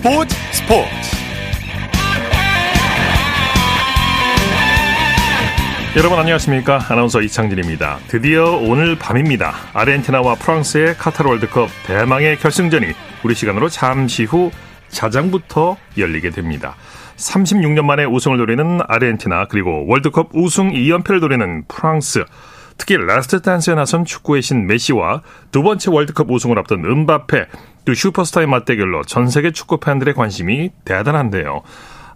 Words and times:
스포츠 0.00 0.34
스포츠. 0.52 0.88
여러분 5.94 6.18
안녕하십니까? 6.18 6.86
아나운서 6.88 7.20
이창진입니다. 7.20 7.98
드디어 8.08 8.56
오늘 8.56 8.96
밤입니다. 8.96 9.52
아르헨티나와 9.74 10.36
프랑스의 10.36 10.96
카타르 10.96 11.28
월드컵 11.28 11.68
대망의 11.86 12.38
결승전이 12.38 12.86
우리 13.24 13.34
시간으로 13.34 13.68
잠시 13.68 14.24
후 14.24 14.50
자정부터 14.88 15.76
열리게 15.98 16.30
됩니다. 16.30 16.76
36년 17.16 17.84
만에 17.84 18.06
우승을 18.06 18.38
노리는 18.38 18.80
아르헨티나 18.88 19.48
그리고 19.50 19.84
월드컵 19.86 20.30
우승 20.32 20.70
2연패를 20.70 21.20
노리는 21.20 21.64
프랑스. 21.68 22.24
특히 22.78 22.96
last 22.96 23.42
dance에 23.42 23.74
나선 23.74 24.06
축구의 24.06 24.40
신 24.40 24.66
메시와 24.66 25.20
두 25.52 25.62
번째 25.62 25.90
월드컵 25.90 26.30
우승을 26.30 26.58
앞둔 26.58 26.86
은바페 26.86 27.44
또 27.84 27.94
슈퍼스타의 27.94 28.46
맞대결로 28.46 29.02
전 29.04 29.28
세계 29.28 29.50
축구 29.50 29.78
팬들의 29.78 30.14
관심이 30.14 30.70
대단한데요. 30.84 31.62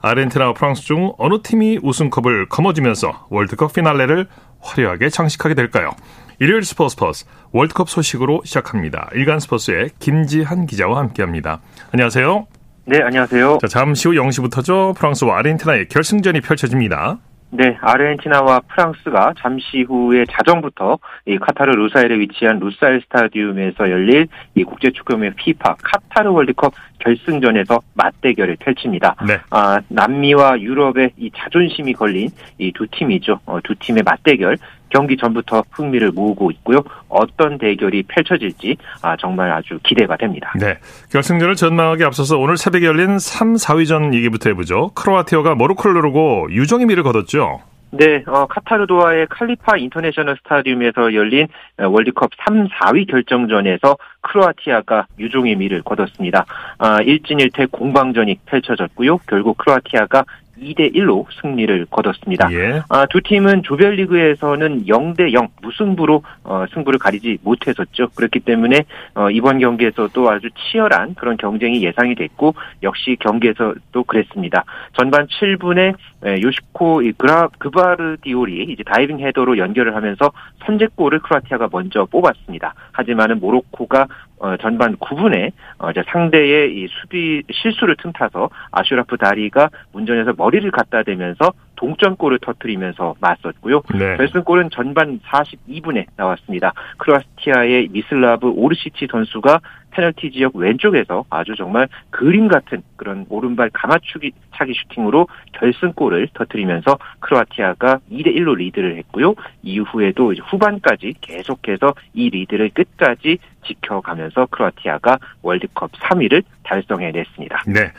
아르헨티나와 0.02 0.52
프랑스 0.52 0.82
중 0.82 1.12
어느 1.16 1.40
팀이 1.42 1.80
우승컵을 1.82 2.48
거머쥐면서 2.50 3.26
월드컵 3.30 3.72
피날레를 3.72 4.28
화려하게 4.60 5.08
장식하게 5.08 5.54
될까요? 5.54 5.92
일요일 6.40 6.64
스포츠 6.64 6.96
버스 6.96 7.24
월드컵 7.52 7.88
소식으로 7.88 8.42
시작합니다. 8.44 9.08
일간 9.14 9.40
스포츠의 9.40 9.90
김지한 10.00 10.66
기자와 10.66 10.98
함께합니다. 10.98 11.60
안녕하세요. 11.92 12.46
네, 12.86 13.00
안녕하세요. 13.00 13.58
자, 13.62 13.66
잠시 13.66 14.08
후 14.08 14.14
0시부터죠. 14.14 14.94
프랑스와 14.94 15.38
아르헨티나의 15.38 15.88
결승전이 15.88 16.42
펼쳐집니다. 16.42 17.18
네, 17.56 17.78
아르헨티나와 17.80 18.62
프랑스가 18.66 19.34
잠시 19.38 19.82
후에 19.82 20.24
자정부터 20.28 20.98
이 21.24 21.38
카타르 21.38 21.70
루사일에 21.70 22.18
위치한 22.18 22.58
루사일 22.58 23.00
스타디움에서 23.02 23.90
열릴 23.92 24.26
이 24.56 24.64
국제 24.64 24.90
축구연맹 24.90 25.34
피파 25.36 25.76
카타르 25.80 26.32
월드컵 26.32 26.74
결승전에서 26.98 27.78
맞대결을 27.94 28.56
펼칩니다. 28.58 29.14
네. 29.28 29.38
아, 29.50 29.78
남미와 29.86 30.60
유럽의 30.60 31.12
이 31.16 31.30
자존심이 31.32 31.92
걸린 31.92 32.30
이 32.58 32.72
두 32.72 32.88
팀이죠. 32.90 33.38
어, 33.46 33.60
두 33.62 33.76
팀의 33.76 34.02
맞대결 34.04 34.56
경기 34.94 35.16
전부터 35.16 35.64
흥미를 35.72 36.12
모으고 36.12 36.52
있고요. 36.52 36.78
어떤 37.08 37.58
대결이 37.58 38.04
펼쳐질지 38.04 38.76
아, 39.02 39.16
정말 39.16 39.50
아주 39.50 39.80
기대가 39.82 40.16
됩니다. 40.16 40.52
네. 40.56 40.78
결승전을 41.10 41.56
전망하기 41.56 42.04
앞서서 42.04 42.38
오늘 42.38 42.56
새벽에 42.56 42.86
열린 42.86 43.18
3, 43.18 43.54
4위전 43.54 44.14
얘기부터 44.14 44.50
해보죠. 44.50 44.92
크로아티아가 44.94 45.56
모로코를 45.56 45.94
누르고 45.94 46.46
유종의 46.50 46.86
미를 46.86 47.02
거뒀죠. 47.02 47.60
네, 47.90 48.24
어, 48.26 48.46
카타르 48.46 48.86
도하의 48.86 49.28
칼리파 49.30 49.76
인터내셔널 49.76 50.36
스타디움에서 50.42 51.14
열린 51.14 51.46
어, 51.78 51.88
월드컵 51.88 52.30
3, 52.44 52.68
4위 52.68 53.08
결정전에서 53.08 53.96
크로아티아가 54.20 55.06
유종의 55.18 55.56
미를 55.56 55.82
거뒀습니다. 55.82 56.44
아, 56.78 56.98
1진 56.98 57.40
1퇴 57.40 57.70
공방전이 57.70 58.38
펼쳐졌고요. 58.46 59.18
결국 59.28 59.58
크로아티아가 59.58 60.24
2대 60.60 60.94
1로 60.94 61.26
승리를 61.40 61.86
거뒀습니다. 61.90 62.52
예. 62.52 62.82
아, 62.88 63.06
두 63.06 63.20
팀은 63.20 63.62
조별리그에서는 63.62 64.84
0대 64.86 65.32
0 65.32 65.48
무승부로 65.62 66.22
어, 66.44 66.64
승부를 66.72 66.98
가리지 66.98 67.38
못했었죠. 67.42 68.08
그렇기 68.14 68.40
때문에 68.40 68.84
어, 69.14 69.30
이번 69.30 69.58
경기에서도 69.58 70.30
아주 70.30 70.48
치열한 70.50 71.14
그런 71.14 71.36
경쟁이 71.36 71.82
예상이 71.82 72.14
됐고 72.14 72.54
역시 72.82 73.16
경기에서도 73.20 74.04
그랬습니다. 74.04 74.64
전반 74.94 75.26
7분에 75.26 75.94
요슈코 76.24 77.02
그라 77.18 77.48
그바르디올이 77.58 78.64
이제 78.70 78.82
다이빙 78.82 79.20
헤더로 79.20 79.58
연결을 79.58 79.94
하면서 79.94 80.32
선제골을 80.64 81.20
크로아티아가 81.20 81.68
먼저 81.70 82.06
뽑았습니다. 82.06 82.74
하지만은 82.92 83.40
모로코가 83.40 84.06
어, 84.38 84.56
전반 84.58 84.96
9분에 84.96 85.52
어, 85.78 85.90
이제 85.90 86.02
상대의 86.08 86.76
이 86.76 86.86
수비 86.88 87.42
실수를 87.50 87.96
틈타서 87.96 88.50
아슈라프 88.72 89.16
다리가 89.16 89.70
문전에서 89.92 90.34
머리를 90.36 90.70
갖다 90.70 91.02
대면서 91.02 91.52
동점골을 91.76 92.38
터뜨리면서 92.40 93.14
맞섰고요. 93.20 93.82
네. 93.94 94.16
결승골은 94.16 94.70
전반 94.70 95.20
42분에 95.20 96.06
나왔습니다. 96.16 96.72
크로아티아의 96.98 97.88
미슬라브 97.90 98.48
오르시치 98.48 99.08
선수가 99.10 99.60
페널티 99.94 100.32
지역 100.32 100.56
왼쪽에서 100.56 101.24
아주 101.30 101.54
정말 101.56 101.88
그림 102.10 102.48
같은 102.48 102.82
그런 102.96 103.26
오른발 103.28 103.70
감아차기 103.72 104.74
슈팅으로 104.74 105.28
결승골을 105.52 106.28
터뜨리면서 106.34 106.98
크로아티아가 107.20 108.00
2대 108.10 108.34
1로 108.36 108.56
리드를 108.56 108.96
했고요. 108.98 109.34
이후에도 109.62 110.34
후반까지 110.34 111.14
계속해서 111.20 111.94
이 112.12 112.28
리드를 112.30 112.70
끝까지 112.70 113.38
지켜가면서 113.66 114.46
크로아티아가 114.46 115.18
월드컵 115.42 115.92
3위를 115.92 116.42
달성해냈습니다. 116.64 117.62
네. 117.68 117.92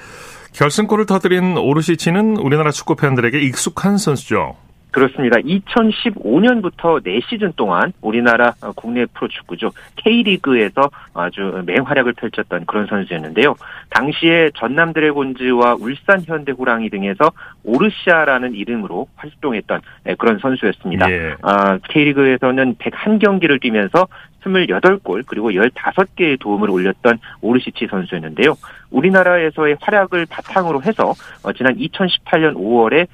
결승골을 0.56 1.06
터뜨린 1.06 1.58
오르시치는 1.58 2.38
우리나라 2.38 2.72
축구 2.72 2.96
팬들에게 2.96 3.40
익숙한 3.40 3.98
선수죠. 3.98 4.56
그렇습니다. 4.96 5.36
2015년부터 5.40 7.06
4시즌 7.06 7.54
동안 7.58 7.92
우리나라 8.00 8.54
국내 8.78 9.06
프로축구죠. 9.06 9.72
K리그에서 9.98 10.90
아주 11.14 11.62
맹활약을 11.66 12.14
펼쳤던 12.14 12.66
그런 12.66 12.88
선수였는데요. 12.88 13.56
당시에 13.90 14.52
전남 14.56 14.94
드래곤즈와 14.94 15.76
울산 15.82 16.22
현대 16.26 16.54
호랑이 16.54 16.90
등에서 16.90 17.34
오르시아라는 17.66 18.56
이름으로 18.56 19.10
활동했던 19.18 19.82
네, 20.06 20.16
그런 20.18 20.40
선수였습니다. 20.40 21.12
예. 21.12 21.36
아, 21.42 21.78
K리그에서는 21.90 22.76
101경기를 22.76 23.60
뛰면서 23.60 24.08
28골 24.54 25.24
그리고 25.26 25.52
15개의 25.52 26.40
도움을 26.40 26.70
올렸던 26.70 27.20
오르시치 27.42 27.88
선수였는데요. 27.90 28.56
우리나라에서의 28.92 29.78
활약을 29.82 30.26
바탕으로 30.28 30.84
해서 30.84 31.14
어, 31.44 31.54
지난 31.54 31.76
2018년 31.78 32.56
5월에 32.56 33.08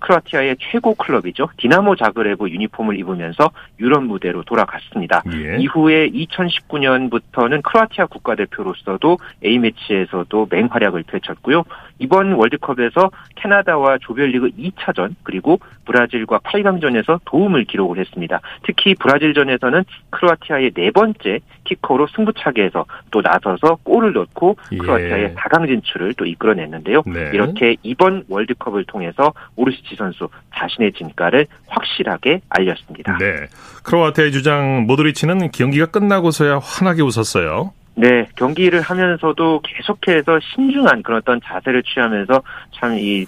크로아티아의 0.00 0.56
최고 0.58 0.94
클럽이죠. 0.94 1.48
디나모 1.56 1.96
자그레브 1.96 2.48
유니폼을 2.48 2.98
입으면서 2.98 3.50
유럽 3.78 4.02
무대로 4.02 4.42
돌아갔습니다. 4.42 5.22
예. 5.32 5.58
이후에 5.58 6.10
2019년부터는 6.10 7.62
크로아티아 7.62 8.06
국가대표로서도 8.06 9.18
A매치에서도 9.44 10.48
맹활약을 10.50 11.04
펼쳤고요. 11.04 11.64
이번 11.98 12.32
월드컵에서 12.32 13.10
캐나다와 13.36 13.98
조별리그 14.00 14.50
2차전 14.50 15.14
그리고 15.22 15.58
브라질과 15.86 16.40
8강전에서 16.40 17.20
도움을 17.24 17.64
기록을 17.64 17.98
했습니다. 17.98 18.40
특히 18.64 18.94
브라질전에서는 18.94 19.84
크로아티아의 20.10 20.72
네 20.72 20.90
번째 20.90 21.40
키커로 21.64 22.08
승부차게 22.14 22.64
해서 22.64 22.84
또 23.10 23.22
나서서 23.22 23.78
골을 23.84 24.12
넣고 24.12 24.56
예. 24.72 24.76
크로아티아의 24.78 25.34
4강 25.34 25.66
진출을 25.66 26.14
또 26.14 26.26
이끌어냈는데요. 26.26 27.02
네. 27.06 27.30
이렇게 27.32 27.76
이번 27.82 28.24
월드컵을 28.28 28.84
통해서 28.84 29.32
오르시치 29.56 29.96
선수 29.96 30.28
자신의 30.54 30.92
진가를 30.92 31.46
확실하게 31.68 32.40
알렸습니다. 32.48 33.16
네. 33.18 33.46
크로아티아의 33.84 34.32
주장 34.32 34.86
모드리치는 34.86 35.50
경기가 35.52 35.86
끝나고서야 35.86 36.60
환하게 36.62 37.02
웃었어요. 37.02 37.72
네, 37.98 38.28
경기를 38.36 38.82
하면서도 38.82 39.60
계속해서 39.64 40.38
신중한 40.40 41.02
그런 41.02 41.18
어떤 41.18 41.40
자세를 41.42 41.82
취하면서 41.82 42.42
참 42.72 42.96
이 42.98 43.26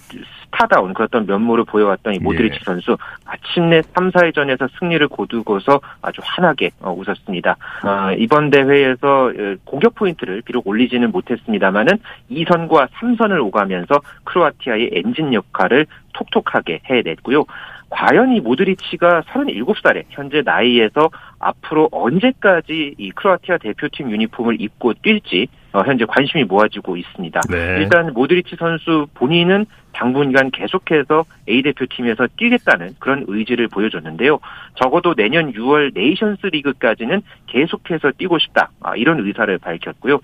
스타다운 0.49 0.93
그런 0.93 1.05
어떤 1.05 1.25
면모를 1.25 1.63
보여왔던 1.65 2.15
이 2.15 2.19
모드리치 2.19 2.57
예. 2.59 2.63
선수 2.63 2.97
마침내 3.25 3.81
3, 3.81 4.11
4위전에서 4.11 4.69
승리를 4.79 5.07
거두고서 5.07 5.79
아주 6.01 6.21
환하게 6.23 6.71
어, 6.81 6.91
웃었습니다. 6.91 7.55
어, 7.83 8.11
이번 8.17 8.49
대회에서 8.49 9.25
어, 9.27 9.55
공격 9.63 9.95
포인트를 9.95 10.41
비록 10.41 10.67
올리지는 10.67 11.11
못했습니다만은 11.11 11.99
2선과 12.31 12.89
3선을 12.89 13.43
오가면서 13.45 14.01
크로아티아의 14.25 14.91
엔진 14.93 15.33
역할을 15.33 15.85
톡톡하게 16.13 16.81
해냈고요. 16.85 17.45
과연 17.89 18.35
이 18.35 18.39
모드리치가 18.39 19.21
37살에 19.21 20.05
현재 20.09 20.41
나이에서 20.43 21.09
앞으로 21.39 21.89
언제까지 21.91 22.95
이 22.97 23.11
크로아티아 23.11 23.57
대표팀 23.57 24.11
유니폼을 24.11 24.61
입고 24.61 24.93
뛸지 24.93 25.47
어, 25.47 25.58
현재 25.71 26.05
관심이 26.05 26.43
모아지고 26.43 26.97
있습니다. 26.97 27.41
네. 27.49 27.77
일단 27.79 28.13
모드리치 28.13 28.55
선수 28.57 29.07
본인은 29.13 29.65
당분간 29.91 30.51
계속해서 30.51 31.25
A 31.47 31.61
대표팀에서 31.61 32.27
뛰겠다는 32.37 32.95
그런 32.99 33.25
의지를 33.27 33.67
보여줬는데요. 33.67 34.39
적어도 34.75 35.13
내년 35.13 35.51
6월 35.51 35.93
네이션스 35.93 36.47
리그까지는 36.47 37.21
계속해서 37.47 38.11
뛰고 38.17 38.39
싶다. 38.39 38.69
아, 38.81 38.95
이런 38.95 39.25
의사를 39.25 39.57
밝혔고요. 39.57 40.19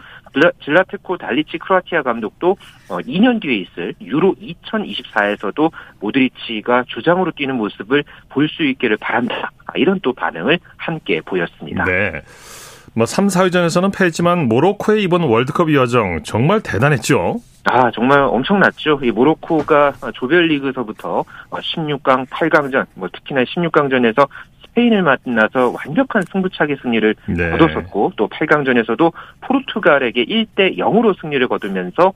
즐라트코 0.64 1.18
달리치 1.18 1.58
크로아티아 1.58 2.04
감독도 2.04 2.58
2년 2.90 3.38
어, 3.38 3.40
뒤에 3.40 3.56
있을 3.56 3.94
유로 4.02 4.36
2024에서도 4.36 5.72
모드리치가 6.00 6.84
주장으로 6.88 7.32
뛰는 7.32 7.56
모습을 7.56 8.04
볼 8.30 8.46
수 8.56 8.64
있기를 8.64 8.98
바란다. 8.98 9.52
아, 9.66 9.74
이런 9.76 10.00
또 10.02 10.14
반응을 10.14 10.60
함께 10.78 11.22
보였습니다. 11.22 11.84
네. 11.84 12.22
뭐 12.96 13.06
3, 13.06 13.28
4위전에서는 13.28 13.96
패했지만 13.96 14.48
모로코의 14.48 15.04
이번 15.04 15.24
월드컵 15.24 15.74
여정 15.74 16.24
정말 16.24 16.62
대단했죠. 16.62 17.38
아, 17.66 17.92
정말 17.92 18.20
엄청났죠. 18.20 19.00
이 19.04 19.12
모로코가 19.12 19.94
조별리그서부터 20.14 21.26
16강, 21.50 22.28
8강전, 22.28 22.86
뭐 22.94 23.10
특히나 23.12 23.44
16강전에서 23.44 24.28
스페인을 24.68 25.02
만나서 25.02 25.74
완벽한 25.74 26.24
승부차기 26.32 26.76
승리를 26.82 27.16
네. 27.28 27.50
거뒀었고 27.52 28.14
또 28.18 28.28
8강전에서도 28.30 29.12
포르투갈에게 29.42 30.26
1대 30.26 30.78
0으로 30.78 31.20
승리를 31.20 31.46
거두면서 31.48 32.08
어, 32.08 32.14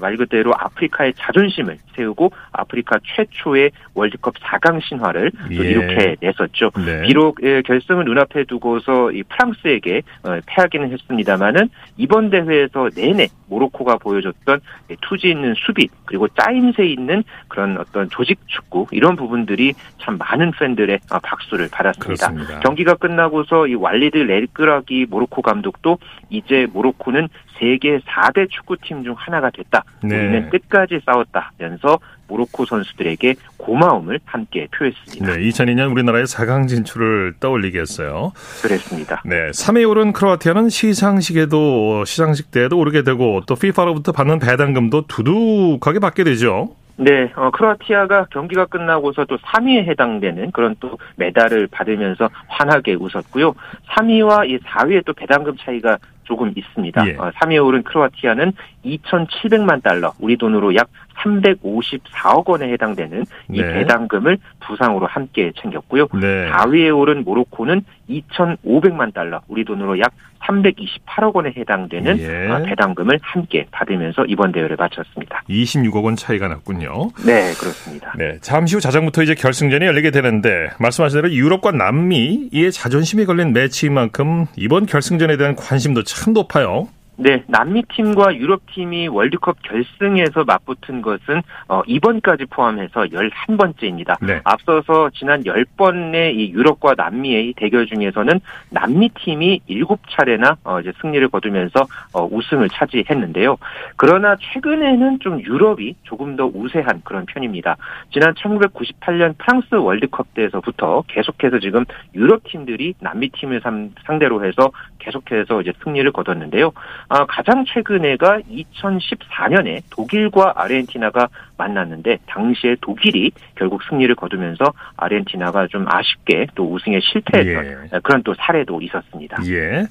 말 0.00 0.16
그대로 0.16 0.52
아프리카의 0.56 1.14
자존심을 1.16 1.78
세우고 1.96 2.32
아프리카 2.52 2.98
최초의 3.04 3.70
월드컵 3.94 4.34
4강 4.34 4.80
신화를 4.82 5.32
예. 5.50 5.54
이렇게 5.54 6.16
냈었죠. 6.20 6.70
네. 6.84 7.02
비록 7.02 7.38
예, 7.42 7.62
결승을 7.62 8.04
눈앞에 8.04 8.44
두고서 8.44 9.10
이 9.12 9.22
프랑스에게 9.24 10.02
어, 10.22 10.38
패하기는 10.46 10.92
했습니다만은 10.92 11.68
이번 11.96 12.30
대회에서 12.30 12.90
내내 12.94 13.28
모로코가 13.48 13.96
보여줬던 13.96 14.60
투지 15.02 15.28
있는 15.28 15.54
수비 15.56 15.88
그리고 16.04 16.28
짜임새 16.28 16.86
있는 16.86 17.24
그런 17.48 17.76
어떤 17.78 18.08
조직 18.08 18.38
축구 18.46 18.86
이런 18.92 19.16
부분들이 19.16 19.74
참 20.00 20.16
많은 20.16 20.52
팬들의 20.52 21.00
어, 21.10 21.18
박수를 21.18 21.68
받았습니다. 21.70 22.28
그렇습니다. 22.28 22.60
경기가 22.60 22.94
끝나고서 22.94 23.66
이 23.66 23.74
왈리드 23.74 24.16
레르크라기 24.16 25.06
모로코 25.10 25.42
감독도 25.42 25.98
이제 26.30 26.66
모로코는 26.72 27.28
세계 27.58 27.98
4대 28.00 28.50
축구팀 28.50 29.04
중 29.04 29.14
하나가 29.16 29.50
됐다. 29.50 29.84
네. 30.02 30.16
우리는 30.16 30.50
끝까지 30.50 31.00
싸웠다면서 31.04 31.98
모로코 32.28 32.64
선수들에게 32.64 33.34
고마움을 33.58 34.20
함께 34.24 34.66
표했습니다. 34.74 35.26
네, 35.26 35.48
2002년 35.48 35.92
우리나라의 35.92 36.24
4강 36.24 36.66
진출을 36.66 37.34
떠올리게 37.40 37.78
했어요. 37.80 38.32
그랬습니다. 38.62 39.22
네, 39.24 39.50
3위에 39.50 39.88
오른 39.88 40.12
크로아티아는 40.12 40.70
시상식에도 40.70 42.04
시상식 42.04 42.50
때에도 42.50 42.78
오르게 42.78 43.02
되고 43.02 43.42
또 43.46 43.54
피파로부터 43.54 44.12
받는 44.12 44.38
배당금도 44.38 45.06
두둑하게 45.08 45.98
받게 45.98 46.24
되죠. 46.24 46.74
네, 46.96 47.32
어, 47.36 47.50
크로아티아가 47.50 48.26
경기가 48.30 48.66
끝나고서 48.66 49.24
또 49.24 49.36
3위에 49.38 49.88
해당되는 49.88 50.52
그런 50.52 50.76
또 50.78 50.98
메달을 51.16 51.68
받으면서 51.68 52.28
환하게 52.48 52.94
웃었고요. 52.94 53.54
3위와 53.90 54.48
이 54.48 54.58
4위의 54.58 55.04
또 55.04 55.12
배당금 55.12 55.56
차이가 55.58 55.98
조금 56.32 56.50
있습니다. 56.56 57.06
예. 57.08 57.16
어, 57.18 57.30
3위에 57.30 57.62
오른 57.62 57.82
크로아티아는 57.82 58.52
2,700만 58.86 59.82
달러, 59.82 60.14
우리 60.18 60.38
돈으로 60.38 60.74
약 60.74 60.88
354억 61.18 62.48
원에 62.48 62.72
해당되는 62.72 63.24
이 63.50 63.60
네. 63.60 63.72
배당금을 63.72 64.38
부상으로 64.60 65.06
함께 65.06 65.52
챙겼고요. 65.60 66.08
네. 66.20 66.50
4위에 66.50 66.96
오른 66.96 67.24
모로코는 67.24 67.84
2,500만 68.08 69.14
달러, 69.14 69.40
우리 69.48 69.64
돈으로 69.64 69.98
약 69.98 70.12
328억 70.42 71.34
원에 71.34 71.52
해당되는 71.56 72.18
예. 72.18 72.50
어, 72.50 72.62
배당금을 72.62 73.18
함께 73.22 73.66
받으면서 73.70 74.24
이번 74.26 74.52
대회를 74.52 74.76
마쳤습니다. 74.76 75.42
26억 75.48 76.04
원 76.04 76.16
차이가 76.16 76.48
났군요. 76.48 77.10
네, 77.24 77.52
그렇습니다. 77.54 78.12
네, 78.18 78.38
잠시 78.40 78.74
후 78.74 78.80
자정부터 78.80 79.22
이제 79.22 79.34
결승전이 79.34 79.84
열리게 79.84 80.10
되는데 80.10 80.70
말씀하신 80.78 81.22
대로 81.22 81.32
유럽과 81.32 81.72
남미의 81.72 82.72
자존심이 82.72 83.24
걸린 83.24 83.52
매치인 83.52 83.94
만큼 83.94 84.46
이번 84.56 84.86
결승전에 84.86 85.36
대한 85.36 85.54
관심도 85.54 86.02
참 86.02 86.32
높아요. 86.32 86.88
네, 87.16 87.44
남미 87.46 87.82
팀과 87.94 88.36
유럽 88.36 88.62
팀이 88.72 89.08
월드컵 89.08 89.56
결승에서 89.62 90.44
맞붙은 90.44 91.02
것은 91.02 91.42
어, 91.68 91.82
이번까지 91.86 92.46
포함해서 92.46 93.04
11번째입니다. 93.04 94.16
네. 94.26 94.40
앞서서 94.44 95.10
지난 95.14 95.42
10번의 95.42 96.34
이 96.34 96.52
유럽과 96.52 96.94
남미의 96.96 97.54
대결 97.56 97.86
중에서는 97.86 98.40
남미 98.70 99.10
팀이 99.10 99.60
7차례나 99.68 100.56
어, 100.64 100.80
이제 100.80 100.92
승리를 101.02 101.28
거두면서 101.28 101.86
어, 102.14 102.26
우승을 102.30 102.70
차지했는데요. 102.70 103.58
그러나 103.96 104.36
최근에는 104.40 105.20
좀 105.20 105.40
유럽이 105.40 105.94
조금 106.04 106.36
더 106.36 106.46
우세한 106.46 107.02
그런 107.04 107.26
편입니다. 107.26 107.76
지난 108.10 108.32
1998년 108.34 109.36
프랑스 109.36 109.74
월드컵 109.74 110.32
때에서부터 110.34 111.04
계속해서 111.08 111.58
지금 111.58 111.84
유럽 112.14 112.44
팀들이 112.44 112.94
남미 113.00 113.28
팀을 113.30 113.60
상대로 114.06 114.44
해서 114.44 114.70
계속해서 114.98 115.60
이제 115.60 115.72
승리를 115.84 116.10
거뒀는데요. 116.12 116.72
아, 117.14 117.26
가장 117.26 117.66
최근에가 117.66 118.40
2014년에 118.50 119.82
독일과 119.90 120.54
아르헨티나가 120.56 121.28
만났는데 121.58 122.16
당시에 122.26 122.76
독일이 122.80 123.30
결국 123.54 123.82
승리를 123.82 124.14
거두면서 124.14 124.64
아르헨티나가 124.96 125.66
좀 125.66 125.84
아쉽게 125.86 126.46
또 126.54 126.72
우승에 126.72 127.00
실패했던 127.02 127.88
예. 127.92 128.00
그런 128.02 128.22
또 128.22 128.32
사례도 128.38 128.80
있었습니다. 128.80 129.36
예. 129.44 129.86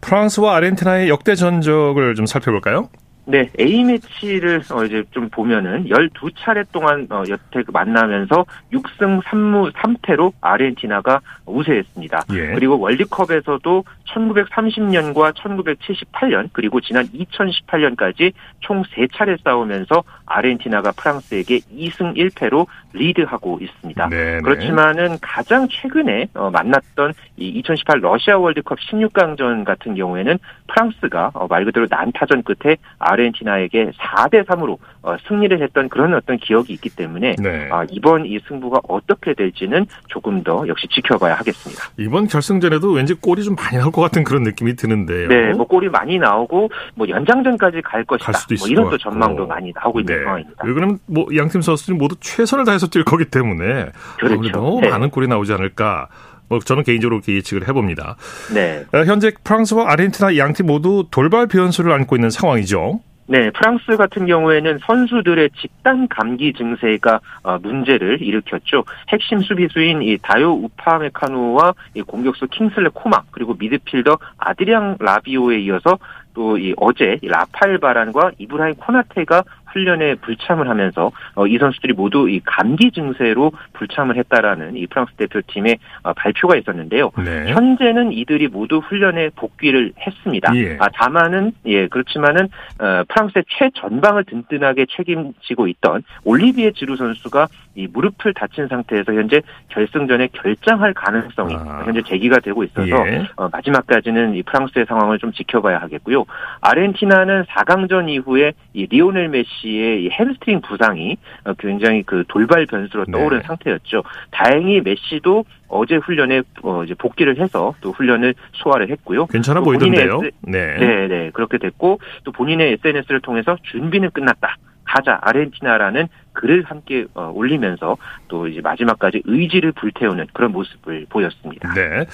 프랑스와 0.00 0.54
아르헨티나의 0.54 1.08
역대 1.08 1.34
전적을 1.34 2.14
좀 2.14 2.26
살펴볼까요? 2.26 2.90
네, 3.24 3.48
A매치를 3.58 4.62
어 4.72 4.84
이제 4.84 5.04
좀 5.12 5.28
보면은 5.28 5.86
12차례 5.86 6.66
동안 6.72 7.06
어 7.10 7.22
여태 7.28 7.62
그 7.62 7.70
만나면서 7.70 8.44
6승 8.72 9.22
3무 9.22 9.72
3패로 9.72 10.32
아르헨티나가 10.40 11.20
우세했습니다. 11.46 12.24
예. 12.32 12.54
그리고 12.54 12.80
월드컵에서도 12.80 13.84
1930년과 14.08 15.34
1978년 15.36 16.50
그리고 16.52 16.80
지난 16.80 17.06
2018년까지 17.06 18.32
총 18.60 18.82
3차례 18.82 19.40
싸우면서 19.44 20.02
아르헨티나가 20.26 20.90
프랑스에게 20.92 21.58
2승 21.58 22.16
1패로 22.16 22.66
리드하고 22.94 23.58
있습니다. 23.60 24.08
네네. 24.08 24.40
그렇지만은 24.42 25.16
가장 25.20 25.66
최근에 25.68 26.28
어 26.34 26.50
만났던 26.50 27.14
이 27.36 27.48
2018 27.60 28.00
러시아 28.00 28.38
월드컵 28.38 28.78
16강전 28.80 29.64
같은 29.64 29.94
경우에는 29.94 30.38
프랑스가 30.68 31.30
어 31.34 31.46
말 31.48 31.64
그대로 31.64 31.86
난타전 31.90 32.42
끝에 32.44 32.76
아르헨티나에게 32.98 33.90
4대 33.98 34.44
3으로 34.46 34.78
어, 35.02 35.16
승리를 35.26 35.60
했던 35.62 35.88
그런 35.88 36.14
어떤 36.14 36.38
기억이 36.38 36.72
있기 36.74 36.88
때문에 36.90 37.34
네. 37.38 37.68
아, 37.72 37.84
이번 37.90 38.24
이 38.24 38.38
승부가 38.46 38.80
어떻게 38.88 39.34
될지는 39.34 39.86
조금 40.08 40.42
더 40.44 40.66
역시 40.68 40.86
지켜봐야 40.88 41.34
하겠습니다. 41.34 41.82
이번 41.98 42.28
결승전에도 42.28 42.92
왠지 42.92 43.14
골이 43.14 43.42
좀 43.42 43.56
많이 43.56 43.78
나올 43.78 43.90
것 43.90 44.00
같은 44.00 44.22
그런 44.22 44.42
느낌이 44.44 44.76
드는데요. 44.76 45.28
네, 45.28 45.52
뭐 45.54 45.66
골이 45.66 45.88
많이 45.88 46.18
나오고 46.18 46.70
뭐 46.94 47.08
연장전까지 47.08 47.82
갈 47.82 48.04
것이다. 48.04 48.30
갈 48.32 48.42
뭐 48.58 48.68
이런 48.68 48.90
또 48.90 48.98
전망도 48.98 49.46
많이 49.46 49.72
나오고 49.74 50.00
있는 50.00 50.16
네. 50.18 50.22
상황입니다. 50.24 50.62
왜 50.64 50.72
그러면 50.72 50.98
뭐 51.06 51.26
양팀 51.36 51.62
선수들이 51.62 51.96
모두 51.96 52.14
최선을 52.20 52.64
다해서 52.64 52.86
뛸 52.86 53.04
거기 53.04 53.24
때문에 53.24 53.86
그렇죠. 54.18 54.50
너무 54.52 54.80
네. 54.80 54.88
많은 54.88 55.10
골이 55.10 55.26
나오지 55.26 55.52
않을까. 55.52 56.08
뭐 56.48 56.58
저는 56.58 56.82
개인적으로 56.84 57.16
그렇게 57.20 57.34
예측을 57.36 57.66
해봅니다. 57.66 58.16
네. 58.54 58.84
어, 58.92 58.98
현재 59.04 59.32
프랑스와 59.42 59.90
아르헨티나 59.90 60.36
양 60.36 60.52
팀 60.52 60.66
모두 60.66 61.06
돌발 61.10 61.46
변수를 61.46 61.92
안고 61.92 62.14
있는 62.16 62.30
상황이죠. 62.30 63.00
네, 63.32 63.48
프랑스 63.48 63.96
같은 63.96 64.26
경우에는 64.26 64.80
선수들의 64.84 65.52
집단 65.58 66.06
감기 66.06 66.52
증세가 66.52 67.18
어, 67.42 67.56
문제를 67.62 68.20
일으켰죠. 68.20 68.84
핵심 69.08 69.40
수비수인 69.40 70.02
이 70.02 70.18
다요 70.18 70.52
우파메카노와 70.52 71.72
이 71.94 72.02
공격수 72.02 72.48
킹슬레 72.48 72.90
코마 72.92 73.22
그리고 73.30 73.56
미드필더 73.58 74.18
아드리앙 74.36 74.98
라비오에 75.00 75.60
이어서 75.60 75.96
또 76.34 76.56
이 76.58 76.74
어제 76.76 77.18
이 77.22 77.28
라파엘 77.28 77.78
바란과 77.78 78.32
이브라임 78.38 78.74
코나테가 78.76 79.42
훈련에 79.72 80.16
불참을 80.16 80.68
하면서 80.68 81.10
어, 81.34 81.46
이 81.46 81.58
선수들이 81.58 81.94
모두 81.94 82.28
이 82.28 82.40
감기 82.44 82.90
증세로 82.90 83.52
불참을 83.72 84.16
했다라는 84.16 84.76
이 84.76 84.86
프랑스 84.86 85.12
대표팀의 85.14 85.78
어, 86.02 86.12
발표가 86.12 86.56
있었는데요. 86.56 87.10
네. 87.24 87.52
현재는 87.52 88.12
이들이 88.12 88.48
모두 88.48 88.78
훈련에 88.78 89.30
복귀를 89.36 89.92
했습니다. 90.06 90.54
예. 90.56 90.76
아, 90.80 90.88
다만은 90.88 91.52
예 91.66 91.86
그렇지만은 91.88 92.48
어, 92.78 93.02
프랑스의 93.08 93.44
최전방을 93.58 94.24
든든하게 94.24 94.86
책임지고 94.96 95.68
있던 95.68 96.02
올리비에 96.24 96.72
지루 96.72 96.96
선수가 96.96 97.48
이 97.74 97.86
무릎을 97.86 98.34
다친 98.34 98.68
상태에서 98.68 99.12
현재 99.14 99.40
결승전에 99.68 100.28
결장할 100.32 100.92
가능성이 100.94 101.54
아. 101.54 101.82
현재 101.84 102.02
제기가 102.02 102.40
되고 102.40 102.62
있어서 102.64 102.86
예. 103.08 103.26
어, 103.36 103.48
마지막까지는 103.50 104.34
이 104.34 104.42
프랑스의 104.42 104.86
상황을 104.86 105.18
좀 105.18 105.32
지켜봐야 105.32 105.78
하겠고요. 105.78 106.24
아르헨티나는 106.60 107.44
4강전 107.44 108.08
이후에 108.10 108.52
이 108.74 108.86
리오넬 108.86 109.28
메시의 109.28 110.04
이 110.04 110.10
햄스트링 110.10 110.60
부상이 110.60 111.16
어, 111.44 111.54
굉장히 111.54 112.02
그 112.02 112.24
돌발 112.28 112.66
변수로 112.66 113.06
떠오른 113.06 113.38
네. 113.38 113.44
상태였죠. 113.44 114.02
다행히 114.30 114.80
메시도 114.80 115.44
어제 115.68 115.96
훈련에 115.96 116.42
어 116.62 116.84
이제 116.84 116.94
복귀를 116.94 117.40
해서 117.40 117.74
또 117.80 117.92
훈련을 117.92 118.34
소화를 118.52 118.90
했고요. 118.90 119.26
괜찮아 119.26 119.62
보이던데요. 119.62 120.20
네. 120.42 120.76
네, 120.76 121.08
네. 121.08 121.30
그렇게 121.32 121.56
됐고 121.56 121.98
또 122.24 122.32
본인의 122.32 122.72
SNS를 122.84 123.20
통해서 123.20 123.56
준비는 123.62 124.10
끝났다. 124.10 124.56
가자 124.92 125.18
아르헨티나라는 125.22 126.08
글을 126.34 126.64
함께 126.64 127.06
어, 127.14 127.32
올리면서 127.34 127.96
또 128.28 128.46
이제 128.46 128.60
마지막까지 128.60 129.22
의지를 129.24 129.72
불태우는 129.72 130.26
그런 130.34 130.52
모습을 130.52 131.06
보였습니다. 131.08 131.72
네. 131.74 132.04